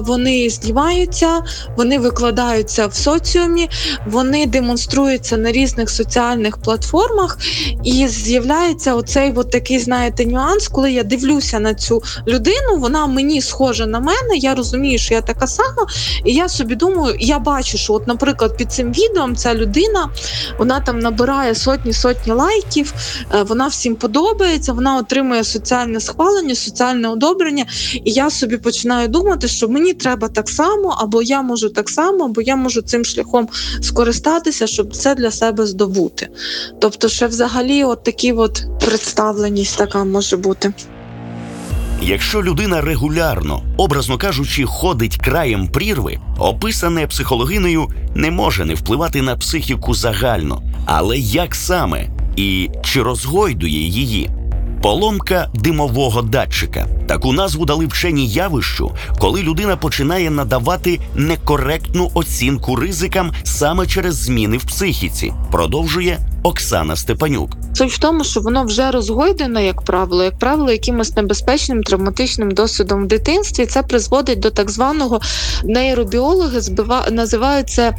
вони 0.00 0.50
знімаються, 0.50 1.42
вони 1.76 1.98
викладаються 1.98 2.86
в 2.86 2.94
соціумі, 2.94 3.68
вони 4.06 4.46
демонструються 4.46 5.36
на 5.36 5.52
різних 5.52 5.90
соціальних 5.90 6.56
платформах, 6.56 7.38
і 7.84 8.08
з'являється 8.08 8.94
оцей 8.94 9.32
от 9.36 9.50
такий, 9.50 9.78
знаєте, 9.78 10.26
нюанс, 10.26 10.68
коли 10.68 10.92
я 10.92 11.02
дивлюся 11.02 11.60
на 11.60 11.74
цю 11.74 12.02
людину, 12.28 12.76
вона 12.76 13.06
мені 13.06 13.42
схожа 13.42 13.86
на 13.86 14.00
мене 14.00 14.25
мене, 14.26 14.38
я 14.38 14.54
розумію, 14.54 14.98
що 14.98 15.14
я 15.14 15.20
така 15.20 15.46
сама, 15.46 15.86
і 16.24 16.34
я 16.34 16.48
собі 16.48 16.74
думаю, 16.74 17.16
я 17.18 17.38
бачу, 17.38 17.78
що, 17.78 17.92
от, 17.92 18.06
наприклад, 18.06 18.56
під 18.56 18.72
цим 18.72 18.92
відео 18.92 19.34
ця 19.36 19.54
людина 19.54 20.10
вона 20.58 20.80
там 20.80 20.98
набирає 20.98 21.54
сотні 21.54 21.92
сотні 21.92 22.32
лайків, 22.32 22.94
е, 23.34 23.42
вона 23.42 23.66
всім 23.66 23.96
подобається, 23.96 24.72
вона 24.72 24.96
отримує 24.96 25.44
соціальне 25.44 26.00
схвалення, 26.00 26.54
соціальне 26.54 27.08
одобрення. 27.08 27.66
І 27.92 28.12
я 28.12 28.30
собі 28.30 28.56
починаю 28.56 29.08
думати, 29.08 29.48
що 29.48 29.68
мені 29.68 29.92
треба 29.92 30.28
так 30.28 30.48
само, 30.48 30.96
або 30.98 31.22
я 31.22 31.42
можу 31.42 31.68
так 31.68 31.88
само, 31.88 32.24
або 32.24 32.42
я 32.42 32.56
можу 32.56 32.82
цим 32.82 33.04
шляхом 33.04 33.48
скористатися, 33.82 34.66
щоб 34.66 34.96
це 34.96 35.14
для 35.14 35.30
себе 35.30 35.66
здобути. 35.66 36.28
Тобто, 36.80 37.08
ще 37.08 37.26
взагалі, 37.26 37.84
от 37.84 38.02
такі 38.02 38.32
от 38.32 38.64
представленість 38.80 39.78
така 39.78 40.04
може 40.04 40.36
бути. 40.36 40.72
Якщо 42.02 42.42
людина 42.42 42.80
регулярно, 42.80 43.62
образно 43.76 44.18
кажучи, 44.18 44.64
ходить 44.64 45.16
краєм 45.16 45.68
прірви, 45.68 46.18
описане 46.38 47.06
психологинею 47.06 47.88
не 48.14 48.30
може 48.30 48.64
не 48.64 48.74
впливати 48.74 49.22
на 49.22 49.36
психіку 49.36 49.94
загально, 49.94 50.62
але 50.86 51.18
як 51.18 51.54
саме 51.54 52.08
і 52.36 52.70
чи 52.84 53.02
розгойдує 53.02 53.80
її? 53.80 54.30
Поломка 54.82 55.50
димового 55.54 56.22
датчика. 56.22 56.86
Таку 57.08 57.32
назву 57.32 57.64
дали 57.64 57.86
вчені 57.86 58.28
явищу, 58.28 58.92
коли 59.18 59.42
людина 59.42 59.76
починає 59.76 60.30
надавати 60.30 61.00
некоректну 61.14 62.10
оцінку 62.14 62.76
ризикам 62.76 63.32
саме 63.44 63.86
через 63.86 64.14
зміни 64.16 64.56
в 64.56 64.64
психіці. 64.64 65.32
Продовжує 65.50 66.18
Оксана 66.46 66.96
Степанюк. 66.96 67.50
Суть 67.74 67.92
в 67.92 67.98
тому, 67.98 68.24
що 68.24 68.40
воно 68.40 68.64
вже 68.64 68.90
розгойдено, 68.90 69.60
як 69.60 69.82
правило, 69.82 70.24
як 70.24 70.38
правило, 70.38 70.72
якимось 70.72 71.16
небезпечним 71.16 71.82
травматичним 71.82 72.50
досвідом 72.50 73.04
в 73.04 73.06
дитинстві. 73.06 73.66
Це 73.66 73.82
призводить 73.82 74.38
до 74.40 74.50
так 74.50 74.70
званого 74.70 75.20
нейробіологи 75.64 76.60
називають 77.10 77.68
це 77.68 77.94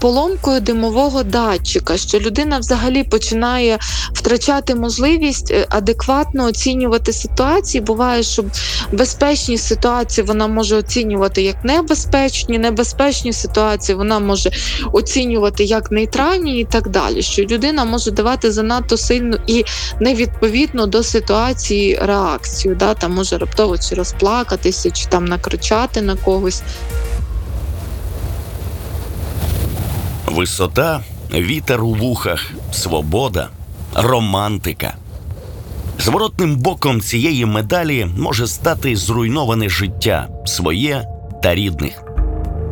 поломкою 0.00 0.60
димового 0.60 1.22
датчика, 1.22 1.96
що 1.96 2.18
людина 2.18 2.58
взагалі 2.58 3.04
починає 3.04 3.78
втрачати 4.12 4.74
можливість 4.74 5.50
е, 5.50 5.66
адекватно 5.68 6.44
оцінювати 6.44 7.12
ситуації. 7.12 7.80
Буває, 7.80 8.22
що 8.22 8.44
безпечні 8.92 9.58
ситуації 9.58 10.26
вона 10.26 10.46
може 10.46 10.76
оцінювати 10.76 11.42
як 11.42 11.64
небезпечні, 11.64 12.58
небезпечні 12.58 13.32
ситуації 13.32 13.96
вона 13.96 14.18
може 14.18 14.50
оцінювати 14.92 15.64
як 15.64 15.90
нейтральні 15.90 16.60
і 16.60 16.64
так 16.64 16.88
далі. 16.88 17.22
Що 17.22 17.42
людина 17.42 17.79
може 17.84 18.10
давати 18.10 18.52
занадто 18.52 18.96
сильну 18.96 19.38
і 19.46 19.64
невідповідну 20.00 20.86
до 20.86 21.02
ситуації 21.02 21.98
реакцію. 22.02 22.74
Да? 22.74 22.94
Там 22.94 23.14
може 23.14 23.38
раптово 23.38 23.78
чи 23.78 23.94
розплакатися, 23.94 24.90
чи 24.90 25.06
там 25.06 25.24
накричати 25.24 26.02
на 26.02 26.16
когось. 26.16 26.62
Висота, 30.26 31.00
вітер 31.34 31.84
у 31.84 31.94
вухах, 31.94 32.50
свобода, 32.72 33.48
романтика. 33.94 34.94
Зворотним 35.98 36.56
боком 36.56 37.00
цієї 37.00 37.46
медалі 37.46 38.06
може 38.16 38.46
стати 38.46 38.96
зруйноване 38.96 39.68
життя 39.68 40.28
своє 40.46 41.04
та 41.42 41.54
рідних. 41.54 42.02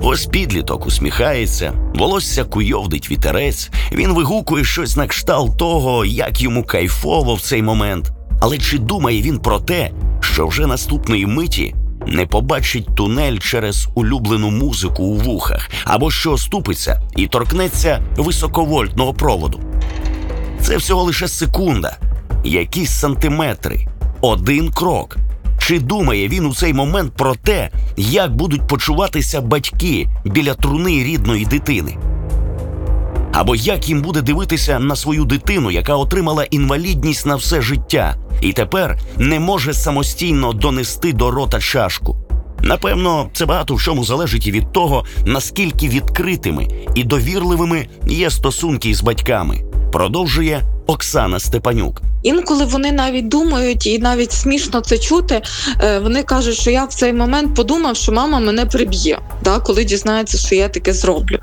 Ось 0.03 0.27
підліток 0.27 0.87
усміхається, 0.87 1.73
волосся 1.95 2.45
куйовдить 2.45 3.11
вітерець, 3.11 3.71
він 3.93 4.13
вигукує 4.13 4.65
щось 4.65 4.97
на 4.97 5.07
кшталт 5.07 5.59
того, 5.59 6.05
як 6.05 6.41
йому 6.41 6.65
кайфово 6.65 7.35
в 7.35 7.41
цей 7.41 7.63
момент. 7.63 8.13
Але 8.41 8.59
чи 8.59 8.79
думає 8.79 9.23
він 9.23 9.39
про 9.39 9.61
те, 9.61 9.91
що 10.21 10.47
вже 10.47 10.67
наступної 10.67 11.27
миті 11.27 11.75
не 12.07 12.27
побачить 12.27 12.95
тунель 12.97 13.39
через 13.39 13.89
улюблену 13.95 14.51
музику 14.51 15.03
у 15.03 15.15
вухах, 15.15 15.71
або 15.85 16.11
що 16.11 16.33
оступиться 16.33 17.03
і 17.17 17.27
торкнеться 17.27 18.03
високовольтного 18.17 19.15
проводу? 19.15 19.61
Це 20.61 20.77
всього 20.77 21.03
лише 21.03 21.29
секунда, 21.29 21.97
якісь 22.45 22.91
сантиметри, 22.91 23.87
один 24.21 24.71
крок. 24.71 25.17
Чи 25.69 25.81
думає 25.81 26.29
він 26.29 26.47
у 26.47 26.55
цей 26.55 26.75
момент 26.75 27.13
про 27.17 27.35
те, 27.35 27.71
як 27.97 28.37
будуть 28.37 28.67
почуватися 28.67 29.41
батьки 29.41 30.09
біля 30.25 30.55
труни 30.55 31.05
рідної 31.05 31.45
дитини? 31.45 31.97
Або 33.33 33.55
як 33.57 33.89
їм 33.89 34.03
буде 34.03 34.23
дивитися 34.23 34.79
на 34.79 34.97
свою 34.97 35.25
дитину, 35.25 35.71
яка 35.71 35.97
отримала 35.97 36.45
інвалідність 36.45 37.27
на 37.27 37.37
все 37.37 37.63
життя, 37.63 38.17
і 38.41 38.53
тепер 38.53 38.99
не 39.17 39.41
може 39.41 39.73
самостійно 39.73 40.53
донести 40.53 41.13
до 41.13 41.31
рота 41.31 41.61
чашку? 41.61 42.17
Напевно, 42.63 43.31
це 43.33 43.47
багато 43.47 43.75
в 43.75 43.83
чому 43.83 44.05
залежить 44.05 44.47
і 44.47 44.53
від 44.53 44.73
того, 44.73 45.05
наскільки 45.25 45.89
відкритими 45.89 46.69
і 46.95 47.05
довірливими 47.05 47.89
є 48.07 48.31
стосунки 48.31 48.95
з 48.95 49.01
батьками. 49.01 49.65
Продовжує 49.93 50.63
Оксана 50.93 51.41
Степанюк. 51.41 52.03
Інколи 52.23 52.65
вони 52.65 52.93
навіть 52.93 53.29
думають, 53.29 53.87
і 53.87 53.99
навіть 53.99 54.33
смішно 54.33 54.81
це 54.81 54.99
чути. 54.99 55.43
е, 55.83 55.99
Вони 55.99 56.23
кажуть, 56.23 56.55
що 56.59 56.71
я 56.71 56.85
в 56.85 56.95
цей 56.95 57.13
момент 57.13 57.55
подумав, 57.55 57.97
що 57.97 58.13
мама 58.13 58.39
мене 58.41 58.67
приб'є, 58.67 59.19
да, 59.45 59.59
коли 59.61 59.85
дізнається, 59.85 60.39
що 60.39 60.55
я 60.55 60.69
таке 60.69 60.93
зроблю. 60.93 61.39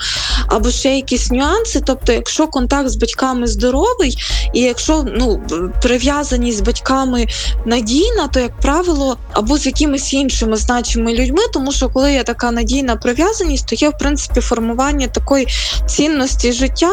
Або 0.47 0.71
ще 0.71 0.95
якісь 0.95 1.31
нюанси. 1.31 1.81
Тобто, 1.85 2.11
якщо 2.13 2.47
контакт 2.47 2.89
з 2.89 2.95
батьками 2.95 3.47
здоровий, 3.47 4.17
і 4.53 4.59
якщо 4.59 5.05
ну 5.17 5.41
прив'язаність 5.81 6.57
з 6.57 6.61
батьками 6.61 7.25
надійна, 7.65 8.27
то 8.33 8.39
як 8.39 8.59
правило, 8.59 9.17
або 9.33 9.57
з 9.57 9.65
якимись 9.65 10.13
іншими 10.13 10.57
значими 10.57 11.13
людьми, 11.13 11.41
тому 11.53 11.71
що 11.71 11.89
коли 11.89 12.13
є 12.13 12.23
така 12.23 12.51
надійна 12.51 12.95
прив'язаність, 12.95 13.67
то 13.67 13.75
є 13.75 13.89
в 13.89 13.97
принципі 13.97 14.41
формування 14.41 15.07
такої 15.07 15.47
цінності 15.87 16.51
життя, 16.51 16.91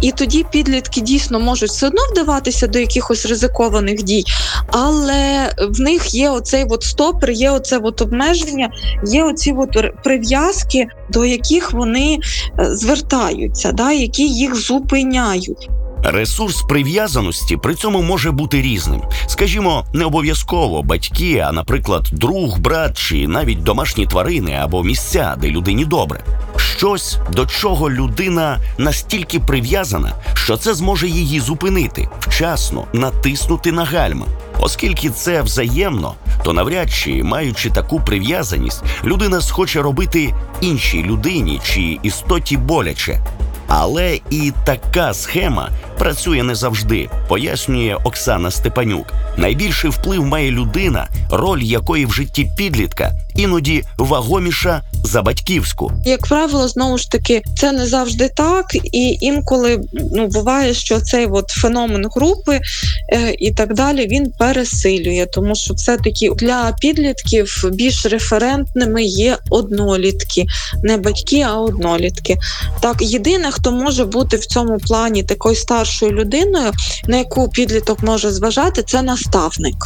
і 0.00 0.12
тоді 0.12 0.46
підлітки 0.52 1.00
дійсно 1.00 1.40
можуть 1.40 1.70
все 1.70 1.87
одно 1.88 2.02
вдаватися 2.12 2.66
до 2.66 2.78
якихось 2.78 3.26
ризикованих 3.26 4.02
дій, 4.02 4.24
але 4.72 5.52
в 5.70 5.80
них 5.80 6.14
є 6.14 6.30
оцей 6.30 6.64
от 6.70 6.82
стопер, 6.82 7.30
є 7.30 7.50
оце 7.50 7.78
от 7.78 8.02
обмеження, 8.02 8.70
є 9.06 9.24
оці 9.24 9.54
от 9.58 10.02
прив'язки, 10.04 10.86
до 11.10 11.24
яких 11.24 11.72
вони 11.72 12.18
е, 12.58 12.76
звертаються, 12.76 13.72
да, 13.72 13.92
які 13.92 14.28
їх 14.28 14.54
зупиняють. 14.54 15.68
Ресурс 16.04 16.62
прив'язаності 16.62 17.56
при 17.56 17.74
цьому 17.74 18.02
може 18.02 18.30
бути 18.30 18.62
різним. 18.62 19.02
Скажімо, 19.26 19.84
не 19.94 20.04
обов'язково 20.04 20.82
батьки, 20.82 21.44
а, 21.48 21.52
наприклад, 21.52 22.08
друг, 22.12 22.58
брат 22.58 22.98
чи 22.98 23.28
навіть 23.28 23.62
домашні 23.62 24.06
тварини 24.06 24.52
або 24.52 24.82
місця, 24.84 25.36
де 25.40 25.50
людині 25.50 25.84
добре. 25.84 26.20
Щось, 26.78 27.18
до 27.32 27.46
чого 27.46 27.90
людина 27.90 28.58
настільки 28.78 29.40
прив'язана, 29.40 30.12
що 30.34 30.56
це 30.56 30.74
зможе 30.74 31.08
її 31.08 31.40
зупинити, 31.40 32.08
вчасно 32.20 32.86
натиснути 32.92 33.72
на 33.72 33.84
гальма. 33.84 34.26
Оскільки 34.60 35.10
це 35.10 35.42
взаємно, 35.42 36.14
то 36.44 36.52
навряд 36.52 36.90
чи, 36.92 37.22
маючи 37.22 37.70
таку 37.70 38.00
прив'язаність, 38.00 38.82
людина 39.04 39.40
схоче 39.40 39.82
робити 39.82 40.34
іншій 40.60 41.02
людині 41.02 41.60
чи 41.64 41.98
істоті 42.02 42.56
боляче. 42.56 43.20
Але 43.68 44.18
і 44.30 44.52
така 44.64 45.14
схема 45.14 45.70
працює 45.98 46.42
не 46.42 46.54
завжди, 46.54 47.08
пояснює 47.28 47.96
Оксана 48.04 48.50
Степанюк. 48.50 49.12
Найбільший 49.36 49.90
вплив 49.90 50.24
має 50.24 50.50
людина, 50.50 51.08
роль 51.30 51.62
якої 51.62 52.06
в 52.06 52.12
житті 52.12 52.50
підлітка 52.56 53.12
іноді 53.38 53.84
вагоміша 53.98 54.82
за 55.04 55.22
батьківську. 55.22 55.92
Як 56.04 56.26
правило, 56.26 56.68
знову 56.68 56.98
ж 56.98 57.10
таки, 57.10 57.42
це 57.56 57.72
не 57.72 57.86
завжди 57.86 58.30
так, 58.36 58.74
і 58.74 59.18
інколи 59.20 59.80
ну 60.12 60.26
буває, 60.26 60.74
що 60.74 61.00
цей 61.00 61.26
от 61.26 61.48
феномен 61.48 62.06
групи 62.14 62.60
е, 63.12 63.34
і 63.38 63.54
так 63.54 63.74
далі 63.74 64.06
він 64.06 64.32
пересилює, 64.38 65.26
тому 65.32 65.54
що 65.54 65.74
все 65.74 65.96
таки 65.96 66.30
для 66.36 66.76
підлітків 66.80 67.64
більш 67.72 68.06
референтними 68.06 69.02
є 69.02 69.36
однолітки, 69.50 70.46
не 70.82 70.96
батьки, 70.96 71.40
а 71.40 71.60
однолітки. 71.60 72.36
Так, 72.80 72.96
єдине, 73.00 73.50
хто 73.58 73.72
може 73.72 74.04
бути 74.04 74.36
в 74.36 74.46
цьому 74.46 74.78
плані 74.78 75.22
такою 75.22 75.56
старшою 75.56 76.12
людиною, 76.12 76.72
на 77.06 77.16
яку 77.16 77.48
підліток 77.48 78.02
може 78.02 78.30
зважати, 78.30 78.82
це 78.82 79.02
наставник. 79.02 79.76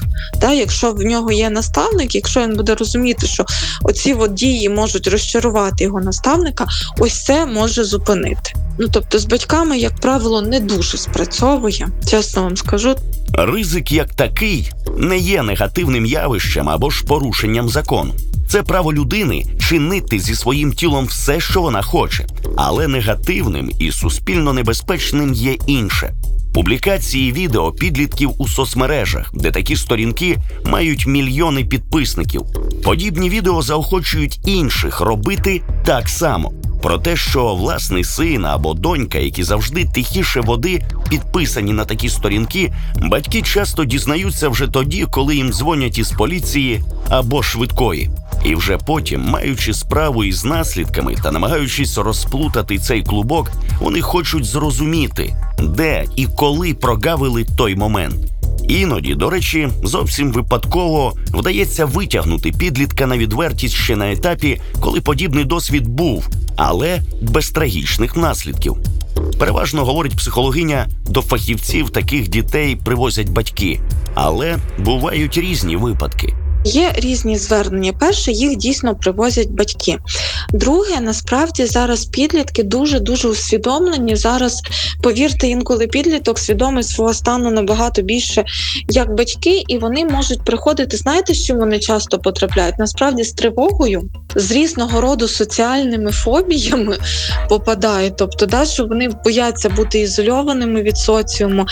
Та, 0.40 0.52
якщо 0.52 0.92
в 0.92 0.98
нього 1.02 1.32
є 1.32 1.50
наставник, 1.50 2.14
якщо 2.14 2.40
він 2.40 2.56
буде 2.56 2.74
розуміти, 2.74 3.26
що 3.26 3.44
оці 3.82 4.12
от 4.12 4.34
дії 4.34 4.68
можуть 4.68 5.06
розчарувати 5.06 5.84
його 5.84 6.00
наставника, 6.00 6.66
ось 6.98 7.24
це 7.24 7.46
може 7.46 7.84
зупинити. 7.84 8.52
Ну 8.78 8.88
тобто 8.92 9.18
з 9.18 9.24
батьками, 9.24 9.78
як 9.78 10.00
правило, 10.00 10.42
не 10.42 10.60
дуже 10.60 10.98
спрацьовує, 10.98 11.88
чесно 12.10 12.42
вам 12.42 12.56
скажу. 12.56 12.94
Ризик 13.34 13.92
як 13.92 14.14
такий 14.14 14.70
не 14.98 15.18
є 15.18 15.42
негативним 15.42 16.06
явищем 16.06 16.68
або 16.68 16.90
ж 16.90 17.04
порушенням 17.04 17.68
закону. 17.68 18.14
Це 18.48 18.62
право 18.62 18.92
людини 18.92 19.44
чинити 19.68 20.18
зі 20.18 20.34
своїм 20.34 20.72
тілом 20.72 21.06
все, 21.06 21.40
що 21.40 21.62
вона 21.62 21.82
хоче, 21.82 22.26
але 22.56 22.88
негативним 22.88 23.70
і 23.78 23.92
суспільно 23.92 24.52
небезпечним 24.52 25.34
є 25.34 25.56
інше. 25.66 26.14
Публікації 26.52 27.32
відео 27.32 27.72
підлітків 27.72 28.30
у 28.38 28.48
соцмережах, 28.48 29.30
де 29.34 29.50
такі 29.50 29.76
сторінки 29.76 30.38
мають 30.66 31.06
мільйони 31.06 31.64
підписників. 31.64 32.42
Подібні 32.84 33.30
відео 33.30 33.62
заохочують 33.62 34.40
інших 34.44 35.00
робити 35.00 35.62
так 35.84 36.08
само. 36.08 36.52
Про 36.82 36.98
те, 36.98 37.16
що 37.16 37.54
власний 37.54 38.04
син 38.04 38.44
або 38.44 38.74
донька, 38.74 39.18
які 39.18 39.44
завжди 39.44 39.84
тихіше 39.84 40.40
води, 40.40 40.82
підписані 41.10 41.72
на 41.72 41.84
такі 41.84 42.08
сторінки, 42.08 42.72
батьки 42.96 43.42
часто 43.42 43.84
дізнаються 43.84 44.48
вже 44.48 44.66
тоді, 44.66 45.06
коли 45.10 45.36
їм 45.36 45.52
дзвонять 45.52 45.98
із 45.98 46.10
поліції 46.10 46.82
або 47.08 47.42
швидкої. 47.42 48.10
І 48.44 48.54
вже 48.54 48.78
потім, 48.78 49.20
маючи 49.20 49.74
справу 49.74 50.24
із 50.24 50.44
наслідками 50.44 51.14
та 51.22 51.30
намагаючись 51.30 51.98
розплутати 51.98 52.78
цей 52.78 53.02
клубок, 53.02 53.50
вони 53.80 54.00
хочуть 54.00 54.44
зрозуміти, 54.44 55.36
де 55.58 56.04
і 56.16 56.26
коли 56.26 56.74
прогавили 56.74 57.46
той 57.56 57.76
момент. 57.76 58.14
Іноді, 58.68 59.14
до 59.14 59.30
речі, 59.30 59.68
зовсім 59.84 60.32
випадково 60.32 61.14
вдається 61.32 61.84
витягнути 61.84 62.52
підлітка 62.52 63.06
на 63.06 63.18
відвертість 63.18 63.74
ще 63.74 63.96
на 63.96 64.12
етапі, 64.12 64.60
коли 64.80 65.00
подібний 65.00 65.44
досвід 65.44 65.88
був, 65.88 66.28
але 66.56 67.02
без 67.22 67.50
трагічних 67.50 68.16
наслідків. 68.16 68.76
Переважно 69.38 69.84
говорить 69.84 70.16
психологиня, 70.16 70.88
до 71.06 71.22
фахівців 71.22 71.90
таких 71.90 72.28
дітей 72.28 72.76
привозять 72.76 73.28
батьки, 73.28 73.80
але 74.14 74.56
бувають 74.78 75.38
різні 75.38 75.76
випадки. 75.76 76.34
Є 76.64 76.92
різні 76.96 77.38
звернення. 77.38 77.92
Перше, 77.92 78.32
їх 78.32 78.56
дійсно 78.56 78.96
привозять 78.96 79.50
батьки. 79.50 79.98
Друге, 80.52 81.00
насправді 81.00 81.66
зараз 81.66 82.04
підлітки 82.04 82.62
дуже 82.62 83.00
дуже 83.00 83.28
усвідомлені. 83.28 84.16
Зараз, 84.16 84.62
повірте, 85.02 85.46
інколи 85.46 85.86
підліток 85.86 86.38
свідомий 86.38 86.84
свого 86.84 87.14
стану 87.14 87.50
набагато 87.50 88.02
більше 88.02 88.44
як 88.88 89.14
батьки, 89.14 89.64
і 89.68 89.78
вони 89.78 90.04
можуть 90.04 90.44
приходити. 90.44 90.96
Знаєте, 90.96 91.34
чим 91.34 91.58
вони 91.58 91.78
часто 91.78 92.18
потрапляють? 92.18 92.78
Насправді 92.78 93.24
з 93.24 93.32
тривогою, 93.32 94.02
з 94.34 94.52
різного 94.52 95.00
роду 95.00 95.28
соціальними 95.28 96.12
фобіями 96.12 96.96
попадають. 97.48 98.16
Тобто, 98.16 98.46
да, 98.46 98.64
що 98.64 98.86
вони 98.86 99.08
бояться 99.24 99.68
бути 99.68 100.00
ізольованими 100.00 100.82
від 100.82 100.96
соціуму, 100.96 101.66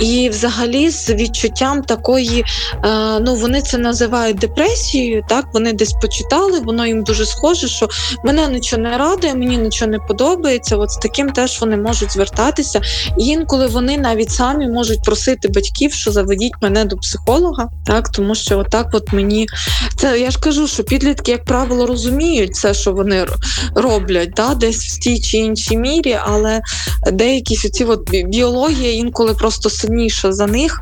і 0.00 0.28
взагалі 0.28 0.90
з 0.90 1.10
відчуттям 1.10 1.82
такої, 1.82 2.44
е, 2.84 3.20
ну 3.20 3.34
вони 3.34 3.62
це 3.62 3.78
називають 3.78 4.38
депресією, 4.38 5.24
так 5.28 5.44
вони 5.54 5.72
десь 5.72 5.92
почитали, 5.92 6.60
воно 6.60 6.86
їм 6.86 7.02
дуже 7.02 7.26
схоже, 7.26 7.68
що 7.68 7.88
мене 8.24 8.48
нічого 8.48 8.82
не 8.82 8.98
радує, 8.98 9.34
мені 9.34 9.56
нічого 9.56 9.90
не 9.90 9.98
подобається. 9.98 10.76
От 10.76 10.90
з 10.90 10.96
таким 10.96 11.30
теж 11.30 11.60
вони 11.60 11.76
можуть 11.76 12.12
звертатися. 12.12 12.80
І 13.18 13.24
інколи 13.24 13.66
вони 13.66 13.98
навіть 13.98 14.30
самі 14.30 14.68
можуть 14.68 15.02
просити 15.02 15.48
батьків, 15.48 15.92
що 15.92 16.12
заведіть 16.12 16.52
мене 16.62 16.84
до 16.84 16.96
психолога, 16.96 17.68
так 17.86 18.08
тому 18.08 18.34
що 18.34 18.58
отак, 18.58 18.86
от 18.92 19.12
мені 19.12 19.46
це 19.96 20.20
я 20.20 20.30
ж 20.30 20.38
кажу, 20.40 20.66
що 20.66 20.84
підлітки, 20.84 21.30
як 21.30 21.44
правило, 21.44 21.86
розуміють 21.86 22.56
це, 22.56 22.74
що 22.74 22.92
вони 22.92 23.26
роблять, 23.74 24.30
да, 24.36 24.54
десь 24.54 24.86
в 24.86 24.98
тій 24.98 25.20
чи 25.20 25.36
іншій 25.36 25.76
мірі, 25.76 26.18
але 26.24 26.60
деякі 27.12 27.56
ці 27.56 27.84
от 27.84 28.10
біологія 28.10 28.92
інколи 28.92 29.34
просто 29.34 29.70
сильніша 29.70 30.32
за 30.32 30.46
них. 30.46 30.80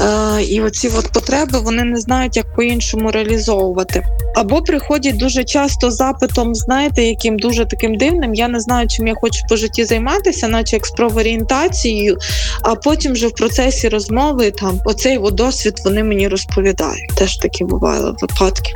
Е, 0.00 0.42
і 0.42 0.60
оці 0.60 0.90
от 0.98 1.12
потреби 1.12 1.58
вони 1.58 1.84
не 1.84 2.00
знають, 2.00 2.36
як 2.36 2.54
по-іншому 2.54 3.10
реалізовувати. 3.10 4.02
Або 4.36 4.62
приходять 4.62 5.16
дуже 5.16 5.44
часто 5.44 5.90
запитом 5.90 6.54
з 6.54 6.68
знаєте, 6.72 7.02
яким 7.02 7.38
дуже 7.38 7.64
таким 7.64 7.96
дивним. 7.96 8.34
Я 8.34 8.48
не 8.48 8.60
знаю, 8.60 8.88
чим 8.88 9.06
я 9.06 9.14
хочу 9.14 9.40
по 9.48 9.56
житті 9.56 9.84
займатися, 9.84 10.48
наче 10.48 10.76
як 10.76 10.86
з 10.86 10.90
проорієнтацією, 10.90 12.18
а 12.62 12.74
потім 12.74 13.12
вже 13.12 13.26
в 13.26 13.34
процесі 13.34 13.88
розмови 13.88 14.50
там 14.50 14.80
оцей 14.84 15.18
досвід 15.32 15.74
вони 15.84 16.04
мені 16.04 16.28
розповідають. 16.28 17.10
Теж 17.14 17.36
такі 17.36 17.64
бували 17.64 18.14
випадки. 18.20 18.72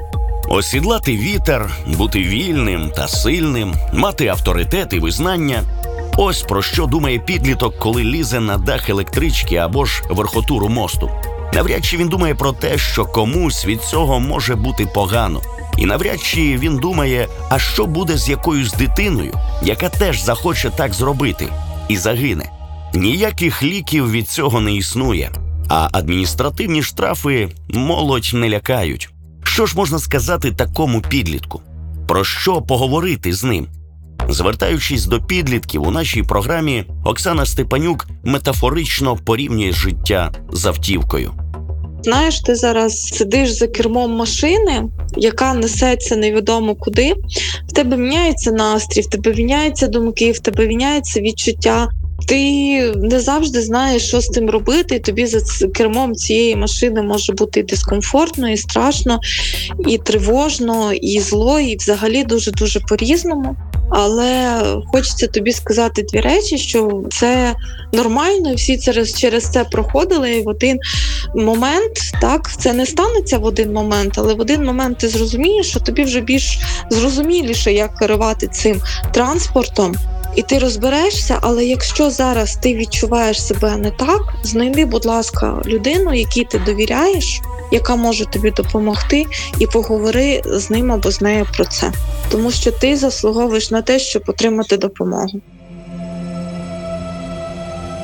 Осідлати 0.49 1.17
вітер, 1.17 1.71
бути 1.87 2.19
вільним 2.19 2.93
та 2.97 3.09
сильним, 3.09 3.75
мати 3.93 4.27
авторитет 4.27 4.93
і 4.93 4.99
визнання. 4.99 5.63
Ось 6.17 6.43
про 6.43 6.63
що 6.63 6.87
думає 6.87 7.19
підліток, 7.19 7.79
коли 7.79 8.05
лізе 8.05 8.41
на 8.41 8.59
дах 8.59 8.91
електрички 8.91 9.57
або 9.57 9.85
ж 9.85 10.03
верхотуру 10.11 10.69
мосту. 10.69 11.11
Навряд 11.55 11.85
чи 11.85 11.97
він 11.97 12.09
думає 12.09 12.35
про 12.35 12.53
те, 12.53 12.79
що 12.79 13.05
комусь 13.05 13.67
від 13.67 13.83
цього 13.83 14.21
може 14.21 14.55
бути 14.55 14.87
погано. 14.95 15.41
І 15.77 15.87
навряд 15.87 16.23
чи 16.23 16.41
він 16.41 16.77
думає, 16.77 17.29
а 17.49 17.59
що 17.59 17.87
буде 17.87 18.19
з 18.19 18.29
якоюсь 18.29 18.73
дитиною, 18.73 19.35
яка 19.63 19.89
теж 19.89 20.25
захоче 20.25 20.71
так 20.71 20.93
зробити, 20.93 21.49
і 21.89 21.97
загине. 21.97 22.51
Ніяких 22.95 23.63
ліків 23.63 24.11
від 24.11 24.29
цього 24.29 24.61
не 24.61 24.75
існує, 24.75 25.31
а 25.69 25.89
адміністративні 25.93 26.83
штрафи 26.83 27.49
молодь 27.69 28.31
не 28.35 28.51
лякають. 28.51 29.11
Що 29.45 29.67
ж 29.67 29.77
можна 29.77 29.99
сказати 29.99 30.53
такому 30.53 31.01
підлітку? 31.01 31.63
Про 32.09 32.25
що 32.25 32.63
поговорити 32.63 33.33
з 33.33 33.45
ним? 33.45 33.67
Звертаючись 34.29 35.07
до 35.07 35.23
підлітків 35.23 35.83
у 35.83 35.91
нашій 35.91 36.23
програмі, 36.23 36.85
Оксана 37.05 37.47
Степанюк 37.47 38.07
метафорично 38.25 39.17
порівнює 39.17 39.73
життя 39.73 40.33
з 40.53 40.67
автівкою. 40.67 41.33
Знаєш, 42.07 42.41
ти 42.41 42.55
зараз 42.55 43.01
сидиш 43.01 43.51
за 43.51 43.67
кермом 43.67 44.13
машини, 44.13 44.83
яка 45.17 45.55
несеться 45.55 46.17
невідомо 46.17 46.75
куди. 46.75 47.15
В 47.69 47.73
тебе 47.73 47.97
міняється 47.97 48.53
настрій, 48.53 49.01
в 49.01 49.07
тебе 49.07 49.35
міняються 49.35 49.87
думки, 49.87 50.33
в 50.33 50.39
тебе 50.39 50.67
міняється 50.67 51.21
відчуття. 51.21 51.89
Ти 52.29 52.93
не 52.97 53.21
завжди 53.21 53.63
знаєш, 53.63 54.09
що 54.09 54.21
з 54.21 54.27
тим 54.27 54.51
робити, 54.51 54.99
тобі 54.99 55.27
за 55.27 55.69
кермом 55.69 56.15
цієї 56.15 56.57
машини 56.57 57.03
може 57.03 57.33
бути 57.33 57.61
і 57.61 57.63
дискомфортно, 57.63 58.51
і 58.51 58.57
страшно, 58.57 59.21
і 59.89 59.99
тривожно, 59.99 60.93
і 60.93 61.21
зло, 61.21 61.61
і 61.61 61.77
взагалі 61.77 62.25
дуже 62.25 62.51
дуже 62.51 62.81
по-різному. 62.81 63.57
Але 63.91 64.63
хочеться 64.93 65.27
тобі 65.27 65.53
сказати 65.53 66.03
дві 66.03 66.21
речі, 66.21 66.59
що 66.59 67.03
це 67.11 67.55
нормально, 67.93 68.55
всі 68.55 68.79
через, 68.79 69.19
через 69.19 69.45
це 69.45 69.65
проходили. 69.65 70.35
І 70.35 70.43
в 70.43 70.49
один 70.49 70.79
момент, 71.35 71.93
так, 72.21 72.51
це 72.59 72.73
не 72.73 72.87
станеться 72.87 73.39
в 73.39 73.45
один 73.45 73.73
момент, 73.73 74.15
але 74.17 74.35
в 74.35 74.41
один 74.41 74.65
момент 74.65 74.99
ти 74.99 75.09
зрозумієш, 75.09 75.67
що 75.71 75.81
тобі 75.81 76.05
вже 76.05 76.21
більш 76.21 76.59
зрозуміліше, 76.91 77.73
як 77.73 77.99
керувати 77.99 78.47
цим 78.47 78.81
транспортом. 79.13 79.95
І 80.37 80.43
ти 80.43 80.59
розберешся, 80.59 81.39
але 81.41 81.65
якщо 81.65 82.11
зараз 82.11 82.57
ти 82.57 82.75
відчуваєш 82.75 83.47
себе 83.47 83.77
не 83.77 83.91
так, 83.91 84.35
знайди, 84.43 84.85
будь 84.85 85.07
ласка, 85.07 85.63
людину, 85.67 86.15
якій 86.15 86.45
ти 86.45 86.59
довіряєш, 86.59 87.41
яка 87.71 87.97
може 87.97 88.25
тобі 88.25 88.51
допомогти, 88.51 89.27
і 89.59 89.67
поговори 89.67 90.43
з 90.47 90.71
ним 90.71 90.93
або 90.93 91.11
з 91.11 91.21
нею 91.21 91.47
про 91.57 91.65
це, 91.65 91.93
тому 92.31 92.51
що 92.51 92.73
ти 92.73 92.97
заслуговуєш 92.97 93.71
на 93.71 93.83
те, 93.83 93.99
щоб 93.99 94.23
отримати 94.27 94.77
допомогу. 94.77 95.41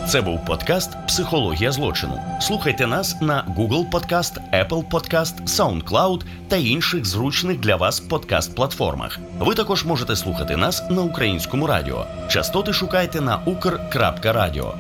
Це 0.09 0.21
був 0.21 0.45
подкаст 0.45 0.91
Психологія 1.07 1.73
злочину. 1.73 2.21
Слухайте 2.41 2.87
нас 2.87 3.17
на 3.21 3.55
Google 3.59 3.91
Podcast, 3.91 4.33
Apple 4.55 4.89
Podcast, 4.91 5.45
SoundCloud 5.47 6.23
та 6.49 6.57
інших 6.57 7.05
зручних 7.05 7.61
для 7.61 7.77
вас 7.77 8.03
подкаст-платформах. 8.11 9.19
Ви 9.39 9.55
також 9.55 9.85
можете 9.85 10.17
слухати 10.17 10.57
нас 10.57 10.83
на 10.91 11.03
українському 11.03 11.67
радіо. 11.67 12.07
Частоти 12.29 12.73
шукайте 12.73 13.21
на 13.21 13.39
ukr.radio. 13.47 14.73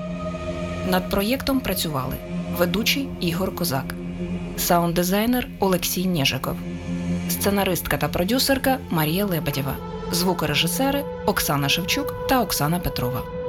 Над 0.90 1.10
проєктом 1.10 1.60
працювали 1.60 2.14
ведучий 2.58 3.08
Ігор 3.20 3.54
Козак, 3.54 3.94
саунд-дизайнер 4.56 5.48
Олексій 5.60 6.06
Нєжиков, 6.06 6.56
сценаристка 7.30 7.96
та 7.96 8.08
продюсерка 8.08 8.78
Марія 8.90 9.24
Лебедєва, 9.24 9.76
звукорежисери 10.12 11.04
Оксана 11.26 11.68
Шевчук 11.68 12.28
та 12.28 12.42
Оксана 12.42 12.78
Петрова. 12.78 13.41